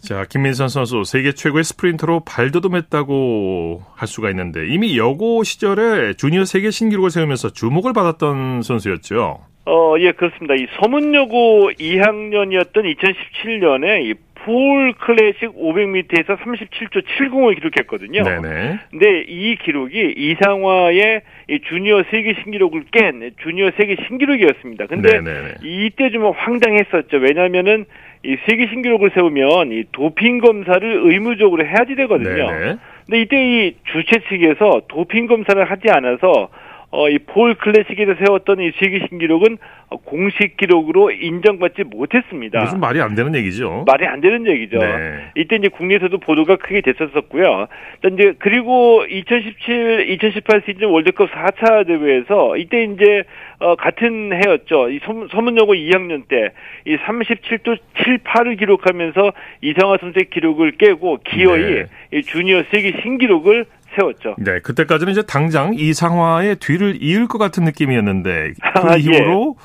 자, 0.00 0.24
김민선 0.28 0.68
선수 0.68 1.04
세계 1.04 1.32
최고의 1.32 1.64
스프린터로 1.64 2.22
발돋움했다고 2.26 3.82
할 3.94 4.08
수가 4.08 4.30
있는데 4.30 4.66
이미 4.68 4.98
여고 4.98 5.42
시절에 5.42 6.14
주니어 6.14 6.44
세계 6.44 6.70
신기록을 6.70 7.10
세우면서 7.10 7.50
주목을 7.50 7.92
받았던 7.92 8.62
선수였죠. 8.62 9.40
어, 9.66 9.94
예, 9.98 10.12
그렇습니다. 10.12 10.54
이 10.54 10.66
서문여고 10.80 11.72
2학년이었던 11.78 12.72
2017년에 12.72 14.02
이 14.06 14.14
폴 14.48 14.94
클래식 14.94 15.50
500m에서 15.58 16.38
37초 16.38 17.04
70을 17.04 17.54
기록했거든요. 17.56 18.22
네네. 18.22 18.78
근데 18.90 19.24
이 19.28 19.56
기록이 19.56 20.14
이상화의 20.16 21.20
이 21.50 21.60
주니어 21.68 22.04
세계 22.10 22.32
신기록을 22.42 22.84
깬 22.90 23.30
주니어 23.42 23.72
세계 23.76 23.96
신기록이었습니다. 24.06 24.86
근데 24.86 25.20
네네네. 25.20 25.54
이때 25.62 26.08
좀 26.08 26.32
황당했었죠. 26.34 27.18
왜냐면은 27.18 27.84
이 28.24 28.38
세계 28.48 28.68
신기록을 28.68 29.10
세우면 29.14 29.72
이 29.72 29.84
도핑 29.92 30.38
검사를 30.38 30.82
의무적으로 31.04 31.66
해야지 31.66 31.94
되거든요. 31.94 32.50
네네. 32.50 32.76
근데 33.04 33.20
이때 33.20 33.36
이 33.36 33.76
주최 33.92 34.20
측에서 34.30 34.80
도핑 34.88 35.26
검사를 35.26 35.62
하지 35.62 35.90
않아서 35.90 36.48
어, 36.90 37.08
이 37.10 37.18
폴 37.18 37.54
클래식에서 37.54 38.14
세웠던 38.24 38.60
이 38.60 38.72
세계 38.78 39.06
신기록은 39.08 39.58
어, 39.90 39.96
공식 39.98 40.56
기록으로 40.56 41.10
인정받지 41.10 41.84
못했습니다. 41.84 42.60
무슨 42.60 42.80
말이 42.80 43.00
안 43.00 43.14
되는 43.14 43.34
얘기죠. 43.34 43.84
말이 43.86 44.06
안 44.06 44.20
되는 44.22 44.46
얘기죠. 44.46 44.78
네. 44.78 45.30
이때 45.36 45.56
이제 45.56 45.68
국내에서도 45.68 46.16
보도가 46.18 46.56
크게 46.56 46.80
됐었었고요. 46.80 47.66
또 48.00 48.08
이제 48.08 48.32
그리고 48.38 49.04
2017, 49.08 50.06
2018 50.10 50.62
시즌 50.66 50.88
월드컵 50.88 51.30
4차 51.30 51.86
대회에서 51.86 52.56
이때 52.56 52.84
이제 52.84 53.24
어, 53.60 53.74
같은 53.76 54.32
해였죠. 54.32 54.90
이 54.90 54.98
서문- 55.00 55.28
서문여고 55.30 55.74
2학년 55.74 56.26
때 56.28 56.52
이 56.86 56.96
37도 56.96 57.76
78을 57.96 58.58
기록하면서 58.58 59.32
이상화 59.60 59.98
선수의 59.98 60.26
기록을 60.30 60.72
깨고 60.78 61.18
기어이 61.24 61.74
네. 61.74 61.84
이 62.12 62.22
주니어 62.22 62.62
세계 62.72 62.98
신기록을 63.02 63.66
세웠죠. 63.98 64.36
네, 64.38 64.60
그때까지는 64.60 65.12
이제 65.12 65.22
당장 65.22 65.74
이 65.74 65.92
상화의 65.92 66.56
뒤를 66.56 66.98
이을 67.02 67.26
것 67.28 67.38
같은 67.38 67.64
느낌이었는데 67.64 68.52
그 68.52 68.58
아, 68.88 68.96
예. 68.96 69.00
이후로 69.00 69.56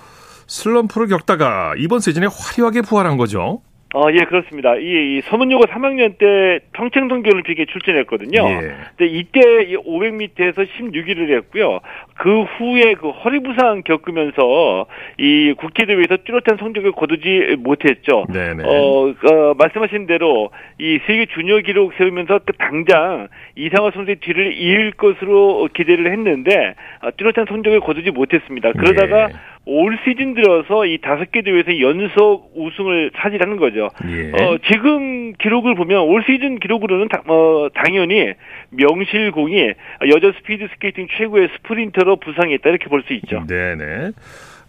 슬럼프를 0.48 1.08
겪다가 1.08 1.74
이번 1.78 2.00
시즌에 2.00 2.28
화려하게 2.28 2.82
부활한 2.82 3.18
거죠. 3.18 3.62
어, 3.94 4.08
예, 4.12 4.26
그렇습니다. 4.26 4.76
이, 4.76 5.18
이 5.18 5.22
서문여고 5.22 5.66
3학년 5.66 6.18
때 6.18 6.60
평창 6.74 7.08
동계 7.08 7.30
올림픽에 7.30 7.66
출전했거든요. 7.66 8.42
예. 8.42 8.76
근데 8.98 9.06
이때 9.06 9.40
이 9.68 9.76
500m에서 9.78 10.68
16위를 10.68 11.32
했고요. 11.38 11.80
그 12.18 12.42
후에 12.42 12.96
그 12.96 13.10
허리 13.10 13.40
부상 13.40 13.84
겪으면서 13.84 14.88
이 15.20 15.54
국제 15.58 15.86
대회에서 15.86 16.18
뚜렷한 16.26 16.58
성적을 16.58 16.92
거두지 16.94 17.56
못했죠. 17.60 18.26
네네. 18.34 18.64
어, 18.66 19.10
어, 19.10 19.54
말씀하신 19.60 20.08
대로 20.08 20.50
이 20.80 21.00
세계 21.06 21.28
주니어 21.28 21.60
기록 21.60 21.94
세우면서 21.98 22.40
그 22.46 22.54
당장 22.54 23.28
이상화 23.56 23.92
선수의 23.92 24.18
뒤를 24.18 24.54
이을 24.54 24.92
것으로 24.94 25.70
기대를 25.72 26.12
했는데 26.12 26.74
어, 27.02 27.12
뚜렷한 27.16 27.46
성적을 27.48 27.80
거두지 27.82 28.10
못했습니다. 28.10 28.72
그러다가 28.72 29.30
예. 29.30 29.34
올 29.66 29.98
시즌 30.04 30.34
들어서 30.34 30.86
이 30.86 30.98
다섯 30.98 31.32
개 31.32 31.42
대회에서 31.42 31.80
연속 31.80 32.52
우승을 32.56 33.12
차지하는 33.16 33.56
거죠. 33.58 33.88
예. 34.10 34.32
어, 34.44 34.58
지금 34.70 35.32
기록을 35.34 35.76
보면 35.76 36.02
올 36.02 36.22
시즌 36.26 36.60
기록으로는 36.60 37.08
다- 37.08 37.22
어, 37.28 37.70
당연히 37.74 38.34
명실공히 38.72 39.74
여자 40.14 40.34
스피드 40.38 40.68
스케이팅 40.74 41.08
최고의 41.18 41.48
스프린터로 41.58 42.18
부상했다 42.18 42.70
이렇게 42.70 42.88
볼 42.90 43.04
수 43.08 43.14
있죠. 43.14 43.46
네네. 43.48 44.12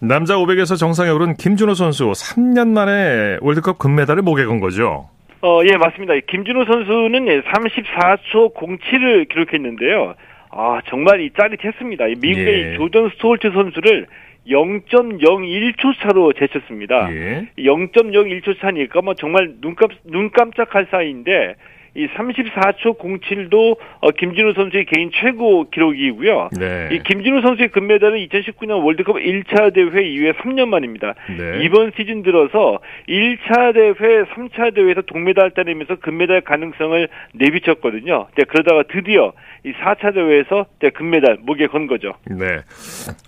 남자 0.01 0.35
500에서 0.37 0.79
정상에 0.79 1.11
오른 1.11 1.35
김준호 1.35 1.75
선수 1.75 2.05
3년 2.13 2.69
만에 2.69 3.39
월드컵 3.41 3.79
금메달을 3.79 4.23
목에 4.23 4.45
건 4.45 4.61
거죠. 4.61 5.09
어, 5.43 5.61
예, 5.71 5.77
맞습니다. 5.77 6.15
김준호 6.27 6.65
선수는 6.65 7.43
34초 7.43 8.55
07을 8.55 9.29
기록했는데요. 9.29 10.15
아, 10.57 10.81
정말 10.89 11.21
이 11.21 11.31
짜릿했습니다. 11.37 12.07
이 12.07 12.15
미국의 12.21 12.47
예. 12.47 12.73
이 12.75 12.77
조던 12.77 13.11
스토홀트 13.17 13.51
선수를 13.53 14.07
0.01초 14.47 15.99
차로 16.01 16.33
제쳤습니다. 16.35 17.09
예. 17.13 17.49
0.01초 17.59 18.61
차니까 18.61 19.03
뭐 19.03 19.15
정말 19.15 19.55
눈, 19.61 19.75
깜, 19.75 19.89
눈 20.05 20.31
깜짝할 20.31 20.89
사이인데 20.91 21.55
이 21.97 22.09
34초 22.09 22.99
07도 22.99 23.77
어, 24.01 24.11
김진우 24.11 24.53
선수의 24.55 24.85
개인 24.87 25.11
최고 25.13 25.71
기록이고요. 25.71 26.51
네. 26.59 26.89
이 26.93 26.99
김진우 27.05 27.41
선수의 27.43 27.69
금메달은 27.69 28.19
2019년 28.27 28.85
월드컵 28.85 29.17
1차 29.17 29.73
대회 29.73 30.03
이후에 30.03 30.33
3년 30.33 30.69
만입니다. 30.69 31.15
네. 31.39 31.65
이번 31.65 31.93
시즌 31.97 32.23
들어서 32.23 32.81
1차 33.09 33.75
대회, 33.75 33.93
3차 34.25 34.75
대회에서 34.75 35.03
동메달 35.03 35.53
따내면서 35.53 35.97
금메달 35.97 36.41
가능성을 36.41 37.09
내비쳤거든요. 37.35 38.27
이제 38.33 38.45
그러다가 38.49 38.83
드디어 38.91 39.33
이 39.65 39.73
4차 39.73 40.15
대회에서 40.15 40.67
이제 40.79 40.91
금메달 40.91 41.39
목에 41.41 41.67
건 41.69 41.87
거죠. 41.87 42.13
네. 42.27 42.61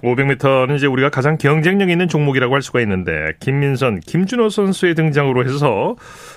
500m는 0.03 0.77
이제 0.77 0.87
우리가 0.87 1.09
가장 1.09 1.39
경쟁력 1.39 1.89
있는 1.89 2.09
종목이라고 2.09 2.55
할 2.55 2.61
수가 2.61 2.83
있는데 2.83 3.33
김민선, 3.41 4.01
김준호 4.01 4.51
선수의 4.51 4.95
등장으로 4.95 5.45
해서 5.45 5.97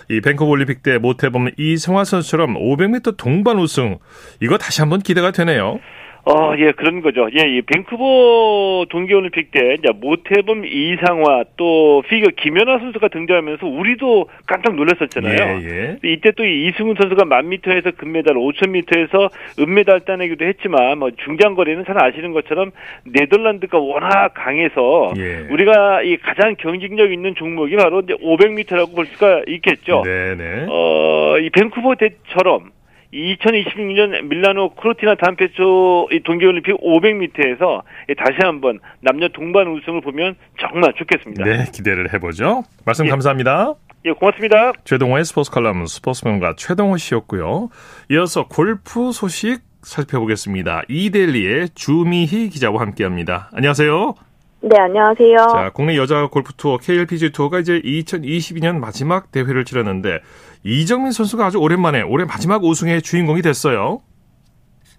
이 0.09 0.21
밴쿠버 0.21 0.49
올림픽 0.49 0.83
때 0.83 0.97
모태범 0.97 1.49
이승화 1.57 2.05
선수처럼 2.05 2.53
500m 2.55 3.17
동반 3.17 3.59
우승 3.59 3.97
이거 4.39 4.57
다시 4.57 4.79
한번 4.81 5.01
기대가 5.01 5.31
되네요. 5.31 5.79
어, 6.25 6.53
예, 6.57 6.71
그런 6.73 7.01
거죠. 7.01 7.27
예, 7.37 7.47
이 7.47 7.61
밴쿠버 7.61 8.85
동계올림픽 8.89 9.51
때 9.51 9.75
이제 9.79 9.89
모태범 9.95 10.65
이상화 10.65 11.45
또 11.57 12.03
피겨 12.07 12.29
김연아 12.29 12.79
선수가 12.79 13.07
등장하면서 13.07 13.65
우리도 13.65 14.29
깜짝 14.45 14.75
놀랐었잖아요. 14.75 15.61
예, 15.61 15.67
예. 15.67 15.97
이때 16.03 16.31
또이 16.31 16.67
이승훈 16.67 16.95
선수가 16.99 17.25
만 17.25 17.49
미터에서 17.49 17.91
금메달, 17.91 18.35
5천 18.35 18.71
미터에서 18.71 19.29
은메달 19.59 20.01
따내기도 20.01 20.45
했지만 20.45 20.99
뭐 20.99 21.09
중장거리는 21.11 21.85
잘 21.85 22.03
아시는 22.03 22.33
것처럼 22.33 22.71
네덜란드가 23.05 23.79
워낙 23.79 24.33
강해서 24.33 25.13
예. 25.17 25.47
우리가 25.49 26.03
이 26.03 26.17
가장 26.17 26.55
경쟁력 26.57 27.11
있는 27.11 27.33
종목이 27.35 27.75
바로 27.75 28.01
이제 28.01 28.13
500m라고 28.13 28.95
볼 28.95 29.05
수가 29.07 29.43
있겠죠. 29.47 30.03
네, 30.05 30.35
네. 30.35 30.65
어, 30.69 31.37
이 31.39 31.49
밴쿠버 31.49 31.95
대처럼 31.95 32.71
2026년 33.13 34.23
밀라노 34.25 34.75
크로티나 34.75 35.15
단페초 35.15 36.09
이 36.11 36.21
동계올림픽 36.23 36.77
500m에서 36.77 37.83
다시 38.17 38.37
한번 38.41 38.79
남녀 39.01 39.27
동반 39.29 39.67
우승을 39.67 40.01
보면 40.01 40.35
정말 40.59 40.93
좋겠습니다. 40.95 41.43
네, 41.43 41.65
기대를 41.73 42.13
해보죠. 42.13 42.63
말씀 42.85 43.05
예. 43.05 43.09
감사합니다. 43.09 43.73
예, 44.05 44.11
고맙습니다. 44.11 44.73
최동호의 44.85 45.25
스포츠 45.25 45.51
칼럼 45.51 45.85
스포츠맨과 45.85 46.53
최동호 46.57 46.97
씨였고요. 46.97 47.69
이어서 48.11 48.47
골프 48.47 49.11
소식 49.11 49.61
살펴보겠습니다. 49.81 50.83
이델리의 50.87 51.69
주미희 51.75 52.49
기자와 52.49 52.81
함께합니다. 52.81 53.49
안녕하세요. 53.53 54.13
네, 54.61 54.77
안녕하세요. 54.77 55.37
자, 55.37 55.71
국내 55.73 55.95
여자 55.95 56.27
골프 56.27 56.51
투어 56.53 56.77
KLPG 56.77 57.31
투어가 57.31 57.59
이제 57.59 57.79
2022년 57.79 58.77
마지막 58.77 59.31
대회를 59.31 59.63
치렀는데 59.63 60.19
이정민 60.63 61.11
선수가 61.11 61.45
아주 61.45 61.57
오랜만에 61.57 62.01
올해 62.01 62.25
마지막 62.25 62.63
우승의 62.63 63.01
주인공이 63.01 63.41
됐어요. 63.41 64.01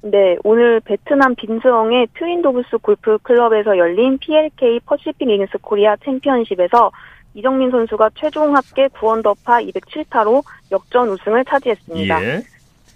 네, 0.02 0.36
오늘 0.44 0.80
베트남 0.80 1.34
빈즈엉의 1.34 2.08
트윈도브스 2.18 2.78
골프 2.78 3.18
클럽에서 3.18 3.76
열린 3.76 4.16
PLK 4.18 4.80
퍼시픽 4.86 5.28
링스 5.28 5.58
코리아 5.60 5.94
챔피언십에서 5.96 6.90
이정민 7.34 7.70
선수가 7.70 8.10
최종 8.14 8.56
합계 8.56 8.88
9언더파 8.88 9.70
207타로 9.70 10.42
역전 10.72 11.10
우승을 11.10 11.44
차지했습니다. 11.44 12.24
예. 12.24 12.42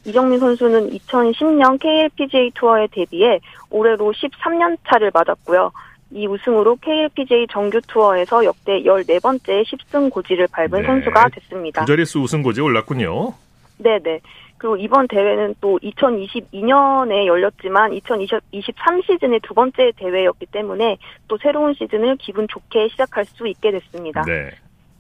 이정민 0.07 0.39
선수는 0.39 0.91
2010년 0.91 1.79
KLPGA 1.79 2.51
투어에 2.55 2.89
데뷔해 2.91 3.41
올해로 3.71 4.13
13년 4.13 4.77
차를 4.89 5.11
맞았고요. 5.13 5.71
이 6.15 6.29
우승으로 6.29 6.77
KLPGA 6.77 7.49
정규 7.51 7.81
투어에서 7.89 8.45
역대 8.45 8.83
14번째 8.85 9.65
10승 9.65 10.11
고지를 10.11 10.47
밟은 10.47 10.71
네. 10.71 10.87
선수가 10.87 11.29
됐습니다. 11.31 11.85
두 11.85 11.93
자릿수 11.93 12.21
우승 12.21 12.41
고지에 12.41 12.63
올랐군요. 12.63 13.35
네네. 13.79 14.21
그리고 14.57 14.77
이번 14.77 15.09
대회는 15.09 15.57
또 15.61 15.77
2022년에 15.83 17.27
열렸지만 17.27 17.93
2023 17.95 19.03
시즌의 19.03 19.41
두 19.43 19.55
번째 19.55 19.93
대회였기 19.97 20.47
때문에 20.47 20.97
또 21.27 21.37
새로운 21.37 21.75
시즌을 21.75 22.17
기분 22.19 22.47
좋게 22.47 22.89
시작할 22.91 23.25
수 23.25 23.49
있게 23.49 23.73
됐습니다. 23.73 24.23
네. 24.23 24.51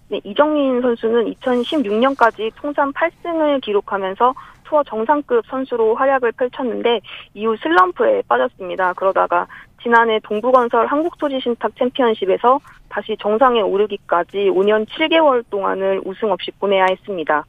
네, 0.08 0.20
이정민 0.24 0.82
선수는 0.82 1.32
2016년까지 1.32 2.52
통산 2.56 2.92
8승을 2.92 3.62
기록하면서 3.62 4.34
투어 4.64 4.82
정상급 4.82 5.46
선수로 5.46 5.94
활약을 5.94 6.32
펼쳤는데 6.32 7.00
이후 7.34 7.56
슬럼프에 7.56 8.22
빠졌습니다. 8.28 8.92
그러다가 8.94 9.46
지난해 9.84 10.18
동부건설 10.24 10.86
한국토지신탁 10.86 11.76
챔피언십에서 11.78 12.58
다시 12.88 13.14
정상에 13.20 13.60
오르기까지 13.60 14.48
5년 14.48 14.86
7개월 14.88 15.44
동안을 15.50 16.00
우승 16.06 16.32
없이 16.32 16.50
보내야 16.58 16.86
했습니다. 16.90 17.44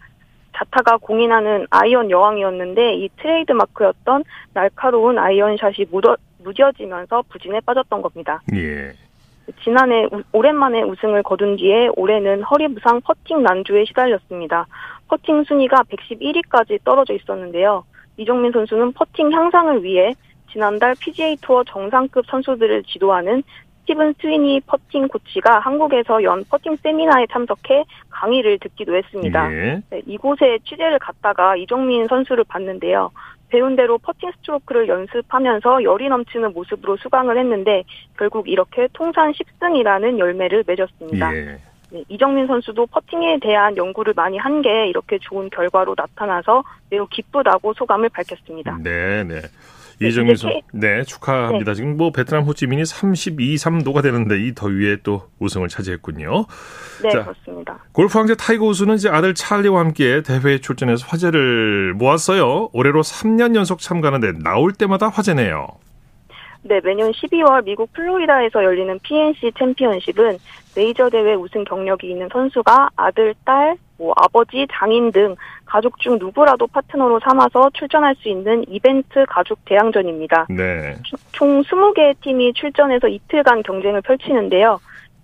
자타가 0.58 0.98
공인하는 0.98 1.66
아이언 1.70 2.12
여왕이었는데 2.12 2.96
이 2.96 3.10
트레이드 3.18 3.54
마크였던 3.54 4.24
날카로운 4.54 5.18
아이언샷이 5.18 5.86
묻어, 5.92 6.18
무뎌지면서 6.44 7.24
부진에 7.30 7.62
빠졌던 7.62 8.02
겁니다. 8.02 8.42
예. 8.54 8.92
지난해 9.64 10.06
우- 10.12 10.24
오랜만에 10.34 10.82
우승을 10.82 11.24
거둔 11.24 11.56
뒤에 11.56 11.90
올해는 11.96 12.44
허리 12.44 12.68
부상 12.68 13.00
퍼팅 13.02 13.44
난조에 13.44 13.86
시달렸습니다. 13.86 14.66
퍼팅 15.08 15.44
순위가 15.46 15.84
111위까지 15.84 16.84
떨어져 16.84 17.14
있었는데요. 17.14 17.86
이정민 18.18 18.52
선수는 18.52 18.92
퍼팅 18.94 19.32
향상을 19.32 19.84
위해 19.84 20.14
지난달 20.60 20.96
PGA 20.98 21.36
투어 21.42 21.66
정상급 21.66 22.26
선수들을 22.28 22.84
지도하는 22.84 23.44
스티븐 23.82 24.14
스위니 24.22 24.62
퍼팅 24.62 25.10
코치가 25.10 25.60
한국에서 25.60 26.24
연 26.24 26.46
퍼팅 26.50 26.78
세미나에 26.78 27.26
참석해 27.30 27.84
강의를 28.10 28.58
듣기도 28.60 28.96
했습니다. 28.96 29.52
예. 29.54 29.82
네, 29.90 30.02
이곳에 30.08 30.58
취재를 30.64 30.98
갔다가 31.00 31.58
이정민 31.58 32.08
선수를 32.08 32.46
봤는데요. 32.46 33.12
배운 33.50 33.76
대로 33.76 33.98
퍼팅 33.98 34.32
스트로크를 34.38 34.88
연습하면서 34.88 35.84
열이 35.84 36.08
넘치는 36.08 36.54
모습으로 36.54 36.96
수강을 36.98 37.38
했는데 37.38 37.84
결국 38.18 38.48
이렇게 38.48 38.88
통산 38.94 39.34
10승이라는 39.34 40.18
열매를 40.20 40.64
맺었습니다. 40.66 41.36
예. 41.36 41.58
네, 41.92 42.04
이정민 42.08 42.48
선수도 42.48 42.88
퍼팅에 42.88 43.40
대한 43.42 43.76
연구를 43.76 44.14
많이 44.16 44.38
한 44.38 44.62
게 44.62 44.88
이렇게 44.88 45.20
좋은 45.20 45.50
결과로 45.50 45.94
나타나서 45.98 46.64
매우 46.90 47.06
기쁘다고 47.08 47.74
소감을 47.74 48.08
밝혔습니다. 48.10 48.80
네, 48.82 49.24
네. 49.26 49.42
네, 50.00 50.08
이정민 50.08 50.36
이제 50.36 50.42
선, 50.42 50.62
네, 50.74 51.04
축하합니다. 51.04 51.74
지금 51.74 51.98
뭐 51.98 52.12
베트남 52.12 52.44
호찌민이 52.44 52.86
32, 52.86 53.56
3도가 53.56 54.02
되는데 54.02 54.40
이 54.40 54.54
더위에 54.54 54.98
또 55.04 55.24
우승을 55.40 55.68
차지했군요. 55.70 56.46
네, 57.04 57.10
자. 57.10 57.24
그렇습니다. 57.24 57.80
골프 57.92 58.18
황제 58.18 58.36
타이거 58.36 58.66
우즈는 58.66 58.96
이제 58.96 59.10
아들 59.10 59.34
찰리와 59.34 59.80
함께 59.80 60.22
대회에 60.22 60.60
출전해서 60.60 61.06
화제를 61.08 61.94
모았어요. 61.94 62.70
올해로 62.74 63.02
3년 63.02 63.56
연속 63.56 63.80
참가하는데 63.80 64.40
나올 64.44 64.74
때마다 64.74 65.08
화제네요. 65.08 65.68
네, 66.64 66.82
매년 66.84 67.12
12월 67.12 67.64
미국 67.64 67.94
플로리다에서 67.94 68.64
열리는 68.64 68.98
PNC 69.04 69.52
챔피언십은 69.58 70.38
메이저 70.76 71.10
대회 71.10 71.36
우승 71.36 71.64
경력이 71.64 72.10
있는 72.10 72.28
선수가 72.34 72.90
아들, 72.96 73.36
딸, 73.46 73.78
뭐 73.98 74.14
아버지, 74.18 74.68
장인 74.72 75.12
등 75.12 75.36
가족 75.66 76.00
중 76.00 76.18
누구라도 76.20 76.68
파트너로 76.68 77.20
삼아서 77.24 77.70
출전할 77.74 78.16
수 78.16 78.30
있는 78.30 78.64
이벤트 78.68 79.26
가족 79.28 79.64
대항전입니다. 79.66 80.48
네. 80.50 80.96
총 81.32 81.62
20개의 81.62 82.16
팀이 82.22 82.54
출전해서 82.54 83.08
이틀간 83.08 83.64
경쟁을 83.64 84.02
펼치는데요. 84.02 84.80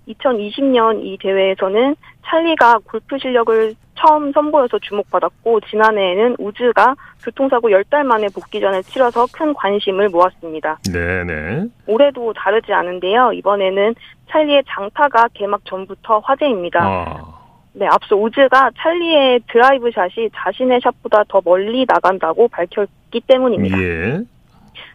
2020년 0.07 1.05
이 1.05 1.17
대회에서는 1.19 1.95
찰리가 2.25 2.79
골프 2.85 3.17
실력을 3.17 3.75
처음 3.95 4.31
선보여서 4.31 4.79
주목받았고 4.79 5.59
지난해에는 5.61 6.37
우즈가 6.39 6.95
교통사고 7.23 7.69
10달 7.69 8.03
만에 8.03 8.27
복귀전을 8.33 8.83
치러서 8.83 9.27
큰 9.31 9.53
관심을 9.53 10.09
모았습니다. 10.09 10.79
네, 10.91 11.23
네. 11.23 11.65
올해도 11.85 12.33
다르지 12.33 12.73
않은데요. 12.73 13.33
이번에는 13.33 13.93
찰리의 14.29 14.63
장타가 14.67 15.29
개막 15.33 15.61
전부터 15.65 16.19
화제입니다. 16.19 16.79
아, 16.81 17.40
네, 17.73 17.87
앞서 17.87 18.15
우즈가 18.15 18.71
찰리의 18.77 19.41
드라이브 19.49 19.91
샷이 19.91 20.29
자신의 20.35 20.81
샷보다 20.83 21.23
더 21.29 21.41
멀리 21.43 21.85
나간다고 21.87 22.47
밝혔기 22.49 23.21
때문입니다. 23.27 23.81
예. 23.81 24.19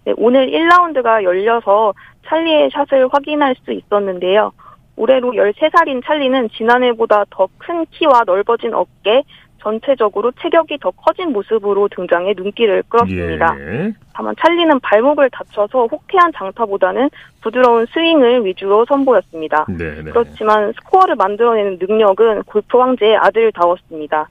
네, 0.05 0.13
오늘 0.17 0.51
1라운드가 0.51 1.23
열려서 1.23 1.95
찰리의 2.29 2.71
샷을 2.73 3.09
확인할 3.11 3.55
수 3.65 3.73
있었는데요. 3.73 4.53
올해로 4.97 5.33
13살인 5.33 6.05
찰리는 6.05 6.49
지난해보다 6.51 7.25
더 7.31 7.49
큰 7.59 7.85
키와 7.91 8.23
넓어진 8.27 8.73
어깨, 8.75 9.23
전체적으로 9.67 10.31
체격이 10.41 10.79
더 10.79 10.93
커진 10.93 11.33
모습으로 11.33 11.89
등장해 11.89 12.35
눈길을 12.37 12.85
끌었습니다. 12.89 13.57
예. 13.59 13.93
다만 14.15 14.33
찰리는 14.41 14.79
발목을 14.79 15.29
다쳐서 15.31 15.87
혹태한 15.87 16.31
장타보다는 16.37 17.11
부드러운 17.43 17.85
스윙을 17.87 18.45
위주로 18.45 18.85
선보였습니다. 18.85 19.67
네, 19.69 20.03
네. 20.05 20.11
그렇지만 20.13 20.73
스코어를 20.75 21.17
만들어내는 21.17 21.79
능력은 21.81 22.45
골프 22.45 22.79
황제의 22.79 23.17
아들다웠습니다. 23.17 24.29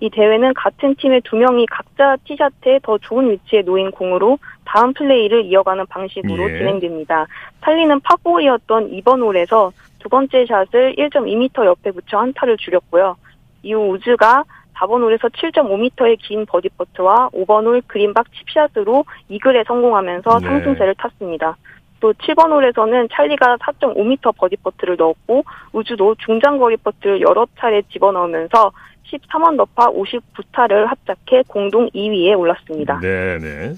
이 0.00 0.10
대회는 0.10 0.52
같은 0.52 0.94
팀의 0.96 1.22
두 1.24 1.36
명이 1.36 1.64
각자 1.70 2.16
티샷에 2.24 2.80
더 2.82 2.98
좋은 2.98 3.30
위치에 3.30 3.62
놓인 3.62 3.90
공으로 3.90 4.38
다음 4.66 4.92
플레이를 4.92 5.46
이어가는 5.46 5.86
방식으로 5.86 6.50
예. 6.50 6.58
진행됩니다. 6.58 7.26
찰리는 7.62 8.00
파4이었던 8.00 8.92
2번 9.02 9.22
홀에서 9.22 9.72
두 9.98 10.10
번째 10.10 10.44
샷을 10.44 10.96
1.2m 10.96 11.64
옆에 11.64 11.90
붙여 11.90 12.18
한타를 12.18 12.58
줄였고요. 12.58 13.16
이후 13.62 13.92
우즈가 13.92 14.44
4번 14.74 15.02
홀에서 15.02 15.28
7.5m의 15.28 16.18
긴 16.20 16.46
버디 16.46 16.68
퍼트와 16.70 17.30
5번 17.30 17.66
홀 17.66 17.82
그린 17.86 18.10
밖 18.10 18.26
칩샷으로 18.32 19.04
이글에 19.28 19.64
성공하면서 19.66 20.38
네. 20.40 20.46
상승세를 20.46 20.94
탔습니다. 20.96 21.56
또 22.00 22.12
7번 22.12 22.50
홀에서는 22.50 23.08
찰리가 23.10 23.56
4.5m 23.56 24.36
버디 24.36 24.56
퍼트를 24.56 24.96
넣었고 24.96 25.44
우즈도 25.72 26.14
중장거리 26.16 26.76
퍼트를 26.78 27.20
여러 27.22 27.46
차례 27.58 27.82
집어넣으면서 27.82 28.72
13언더파 29.10 29.90
59타를 29.92 30.86
합작해 30.86 31.42
공동 31.46 31.88
2위에 31.90 32.38
올랐습니다. 32.38 33.00
네, 33.00 33.38
네. 33.38 33.72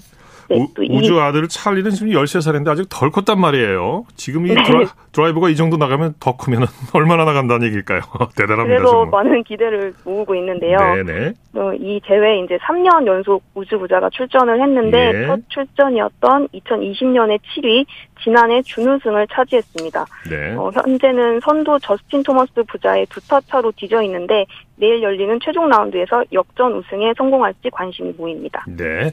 네, 0.49 0.55
우, 0.57 0.67
우주 0.97 1.19
아들 1.19 1.47
찰리는 1.47 1.91
지금 1.91 2.11
13살인데 2.13 2.69
아직 2.69 2.85
덜 2.89 3.11
컸단 3.11 3.39
말이에요. 3.39 4.05
지금 4.15 4.47
이 4.47 4.53
네. 4.53 4.63
드라, 4.63 4.85
드라이버가 5.11 5.49
이 5.49 5.55
정도 5.55 5.77
나가면 5.77 6.15
더 6.19 6.37
크면 6.37 6.65
얼마나 6.93 7.25
나간다는 7.25 7.67
얘기일까요? 7.67 7.99
대단합니다. 8.37 8.79
그래서 8.79 8.91
정말. 9.03 9.23
많은 9.25 9.43
기대를 9.43 9.93
모으고 10.05 10.35
있는데요. 10.35 10.77
네네. 10.77 11.33
어, 11.55 11.73
이 11.73 11.99
대회 12.05 12.39
이제 12.43 12.57
3년 12.57 13.05
연속 13.07 13.43
우주부자가 13.55 14.09
출전을 14.11 14.61
했는데 14.61 15.11
예. 15.23 15.27
첫 15.27 15.39
출전이었던 15.49 16.47
2020년에 16.49 17.39
7위, 17.39 17.85
지난해 18.23 18.61
준우승을 18.61 19.27
차지했습니다. 19.31 20.05
네. 20.29 20.55
어, 20.55 20.71
현재는 20.73 21.39
선두 21.41 21.77
저스틴 21.81 22.23
토머스 22.23 22.63
부자의 22.67 23.05
두 23.07 23.21
타 23.27 23.41
차로 23.41 23.73
뒤져 23.75 24.01
있는데 24.03 24.45
내일 24.77 25.01
열리는 25.03 25.37
최종 25.43 25.67
라운드에서 25.67 26.23
역전 26.31 26.73
우승에 26.75 27.13
성공할지 27.17 27.69
관심이 27.71 28.13
모입니다. 28.17 28.63
네. 28.67 29.11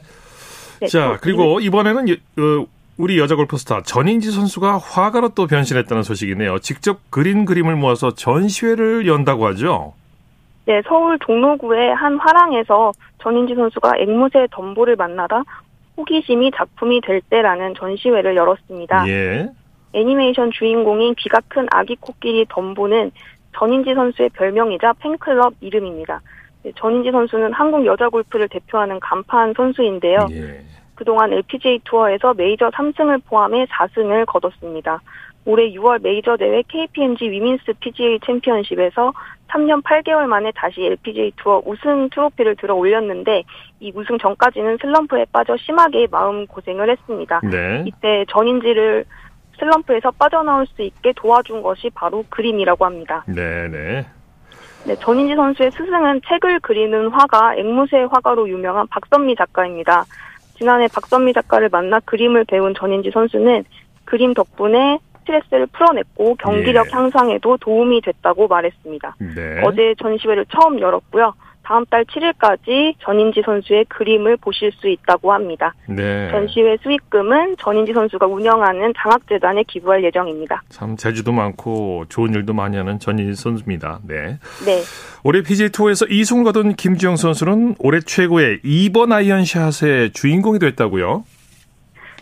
네, 0.81 0.87
자, 0.87 1.13
또 1.13 1.17
그리고 1.21 1.59
이번에는 1.59 2.09
여- 2.09 2.13
어, 2.13 2.65
우리 2.97 3.19
여자 3.19 3.35
골프 3.35 3.57
스타 3.57 3.81
전인지 3.81 4.31
선수가 4.31 4.77
화가로 4.77 5.29
또 5.29 5.47
변신했다는 5.47 6.03
소식이네요. 6.03 6.59
직접 6.59 6.99
그린 7.09 7.45
그림을 7.45 7.75
모아서 7.75 8.11
전시회를 8.11 9.05
연다고 9.07 9.45
하죠. 9.47 9.93
네, 10.65 10.81
서울 10.87 11.19
종로구의 11.19 11.93
한 11.95 12.17
화랑에서 12.17 12.91
전인지 13.21 13.53
선수가 13.55 13.97
앵무새 13.99 14.47
덤보를 14.51 14.95
만나다 14.95 15.43
호기심이 15.97 16.51
작품이 16.55 17.01
될 17.01 17.21
때라는 17.29 17.73
전시회를 17.77 18.35
열었습니다. 18.35 19.07
예. 19.09 19.49
애니메이션 19.93 20.51
주인공인 20.51 21.13
귀가 21.15 21.39
큰 21.47 21.67
아기 21.71 21.95
코끼리 21.97 22.45
덤보는 22.49 23.11
전인지 23.57 23.93
선수의 23.93 24.29
별명이자 24.29 24.93
팬클럽 24.99 25.53
이름입니다. 25.61 26.21
네, 26.65 26.71
전인지 26.75 27.11
선수는 27.11 27.53
한국 27.53 27.85
여자 27.85 28.09
골프를 28.09 28.49
대표하는 28.49 28.99
간판 28.99 29.53
선수인데요. 29.55 30.27
예. 30.31 30.61
그동안 30.95 31.31
LPGA 31.31 31.79
투어에서 31.83 32.33
메이저 32.33 32.69
3승을 32.71 33.21
포함해 33.25 33.65
4승을 33.65 34.25
거뒀습니다. 34.25 34.99
올해 35.45 35.69
6월 35.73 36.01
메이저 36.01 36.35
대회 36.37 36.63
KPMG 36.67 37.29
위민스 37.29 37.71
PGA 37.79 38.19
챔피언십에서 38.25 39.13
3년 39.49 39.83
8개월 39.83 40.25
만에 40.25 40.51
다시 40.55 40.83
LPGA 40.83 41.33
투어 41.35 41.61
우승 41.63 42.09
트로피를 42.09 42.55
들어 42.55 42.73
올렸는데 42.73 43.43
이 43.79 43.91
우승 43.93 44.17
전까지는 44.17 44.79
슬럼프에 44.81 45.25
빠져 45.31 45.55
심하게 45.57 46.07
마음 46.09 46.47
고생을 46.47 46.89
했습니다. 46.89 47.41
네. 47.43 47.83
이때 47.85 48.25
전인지를 48.29 49.05
슬럼프에서 49.59 50.09
빠져나올 50.17 50.65
수 50.65 50.81
있게 50.81 51.13
도와준 51.15 51.61
것이 51.61 51.91
바로 51.93 52.25
그림이라고 52.29 52.83
합니다. 52.83 53.23
네 53.27 53.67
네. 53.67 54.05
네, 54.85 54.95
전인지 54.97 55.35
선수의 55.35 55.71
스승은 55.71 56.21
책을 56.27 56.59
그리는 56.59 57.07
화가 57.07 57.55
앵무새 57.55 58.07
화가로 58.11 58.47
유명한 58.47 58.85
박선미 58.87 59.35
작가입니다. 59.35 60.05
지난해 60.57 60.87
박선미 60.87 61.33
작가를 61.33 61.69
만나 61.69 61.99
그림을 62.01 62.45
배운 62.45 62.73
전인지 62.75 63.09
선수는 63.11 63.65
그림 64.05 64.33
덕분에 64.33 64.99
스트레스를 65.19 65.65
풀어냈고 65.67 66.35
경기력 66.35 66.85
예. 66.85 66.91
향상에도 66.91 67.57
도움이 67.57 68.01
됐다고 68.01 68.47
말했습니다. 68.47 69.15
네. 69.35 69.61
어제 69.65 69.95
전시회를 69.99 70.45
처음 70.51 70.79
열었고요. 70.79 71.33
다음 71.65 71.83
달 71.85 72.05
7일까지 72.05 72.93
전인지 72.99 73.41
선수의 73.43 73.85
그림을 73.85 74.37
보실 74.37 74.71
수 74.73 74.87
있다고 74.87 75.33
합니다. 75.33 75.73
네. 75.87 76.29
전시회 76.29 76.77
수익금은 76.77 77.55
전인지 77.57 77.91
선수가 77.91 78.27
운영하는 78.27 78.93
장학재단에 78.95 79.63
기부할 79.63 80.03
예정입니다. 80.03 80.61
참 80.69 80.95
재주도 80.95 81.31
많고 81.31 82.05
좋은 82.09 82.33
일도 82.35 82.53
많이 82.53 82.77
하는 82.77 82.99
전인 82.99 83.33
선수입니다. 83.33 83.99
네. 84.07 84.37
네. 84.65 84.81
올해 85.23 85.41
PGA 85.41 85.69
투어에서 85.69 86.05
2승을 86.05 86.43
거둔 86.43 86.75
김주영 86.75 87.15
선수는 87.15 87.75
올해 87.79 87.99
최고의 87.99 88.59
2번 88.63 89.11
아이언샷의 89.11 90.11
주인공이 90.13 90.59
됐다고요. 90.59 91.23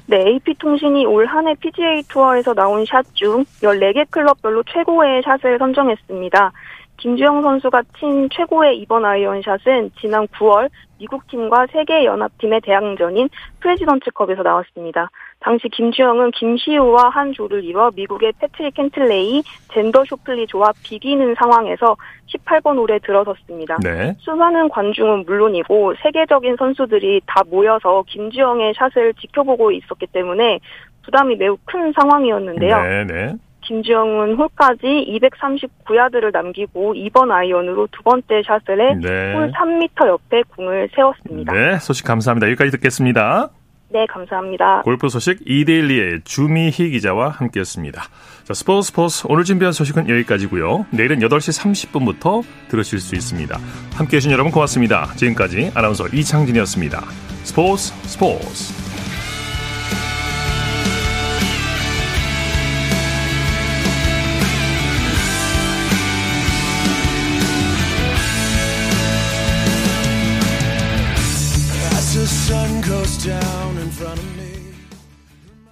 네, 0.06 0.18
AP통신이 0.18 1.06
올 1.06 1.26
한해 1.26 1.56
PGA 1.60 2.04
투어에서 2.10 2.54
나온 2.54 2.86
샷 2.86 3.06
중 3.14 3.44
14개 3.62 4.06
클럽별로 4.10 4.64
최고의 4.64 5.22
샷을 5.24 5.58
선정했습니다. 5.60 6.52
김주영 6.98 7.42
선수가 7.42 7.84
친 8.00 8.30
최고의 8.30 8.78
이번 8.78 9.04
아이언샷은 9.04 9.92
지난 10.00 10.28
9월 10.28 10.70
미국 11.00 11.28
팀과 11.28 11.68
세계 11.74 12.06
연합팀의 12.06 12.62
대항전인 12.62 13.28
프레지던츠컵에서 13.60 14.42
나왔습니다. 14.44 15.10
당시 15.42 15.68
김주형은 15.68 16.32
김시우와 16.32 17.10
한 17.10 17.34
조를 17.34 17.64
이뤄 17.66 17.92
미국의 17.94 18.32
패트릭 18.40 18.76
캔틀레이, 18.76 19.44
잰더 19.74 20.06
쇼플리 20.06 20.48
조와 20.48 20.72
비기는 20.84 21.36
상황에서 21.36 21.98
18번 22.28 22.78
홀에 22.78 23.00
들어섰습니다. 23.00 23.78
네. 23.84 24.16
수많은 24.20 24.70
관중은 24.70 25.26
물론이고 25.26 25.96
세계적인 26.02 26.56
선수들이 26.58 27.22
다 27.26 27.42
모여서 27.50 28.04
김주형의 28.08 28.74
샷을 28.78 29.14
지켜보고 29.16 29.72
있었기 29.72 30.08
때문에 30.08 30.60
부담이 31.04 31.36
매우 31.36 31.58
큰 31.66 31.92
상황이었는데요. 31.92 32.82
네, 32.82 33.04
네. 33.04 33.34
김주형은 33.66 34.36
홀까지 34.36 34.82
239야드를 34.82 36.32
남기고 36.32 36.94
2번 36.94 37.32
아이언으로 37.32 37.88
두 37.92 38.04
번째 38.04 38.42
샷을 38.46 38.82
해 38.82 38.96
네. 38.96 39.34
홀 39.34 39.52
3m 39.52 40.08
옆에 40.08 40.44
공을 40.56 40.90
세웠습니다. 40.96 41.54
네, 41.54 41.80
소식 41.80 42.06
감사합니다. 42.06 42.48
여기까지 42.48 42.72
듣겠습니다. 42.72 43.50
네, 43.94 44.08
감사합니다. 44.08 44.82
골프 44.82 45.08
소식 45.08 45.40
이데일리의 45.46 46.22
주미희 46.24 46.90
기자와 46.90 47.30
함께했습니다. 47.30 48.02
자, 48.44 48.54
스포츠 48.54 48.88
스포츠 48.88 49.28
오늘 49.30 49.44
준비한 49.44 49.72
소식은 49.72 50.10
여기까지고요. 50.10 50.88
내일은 50.90 51.20
8시 51.20 51.62
30분부터 51.62 52.44
들으실 52.70 53.00
수 53.00 53.16
있습니다. 53.16 53.56
함께해 53.96 54.20
주신 54.20 54.32
여러분 54.32 54.52
고맙습니다. 54.52 55.14
지금까지 55.16 55.72
아나운서 55.76 56.08
이창진이었습니다. 56.08 57.02
스포츠 57.44 57.94
스포츠 58.08 58.83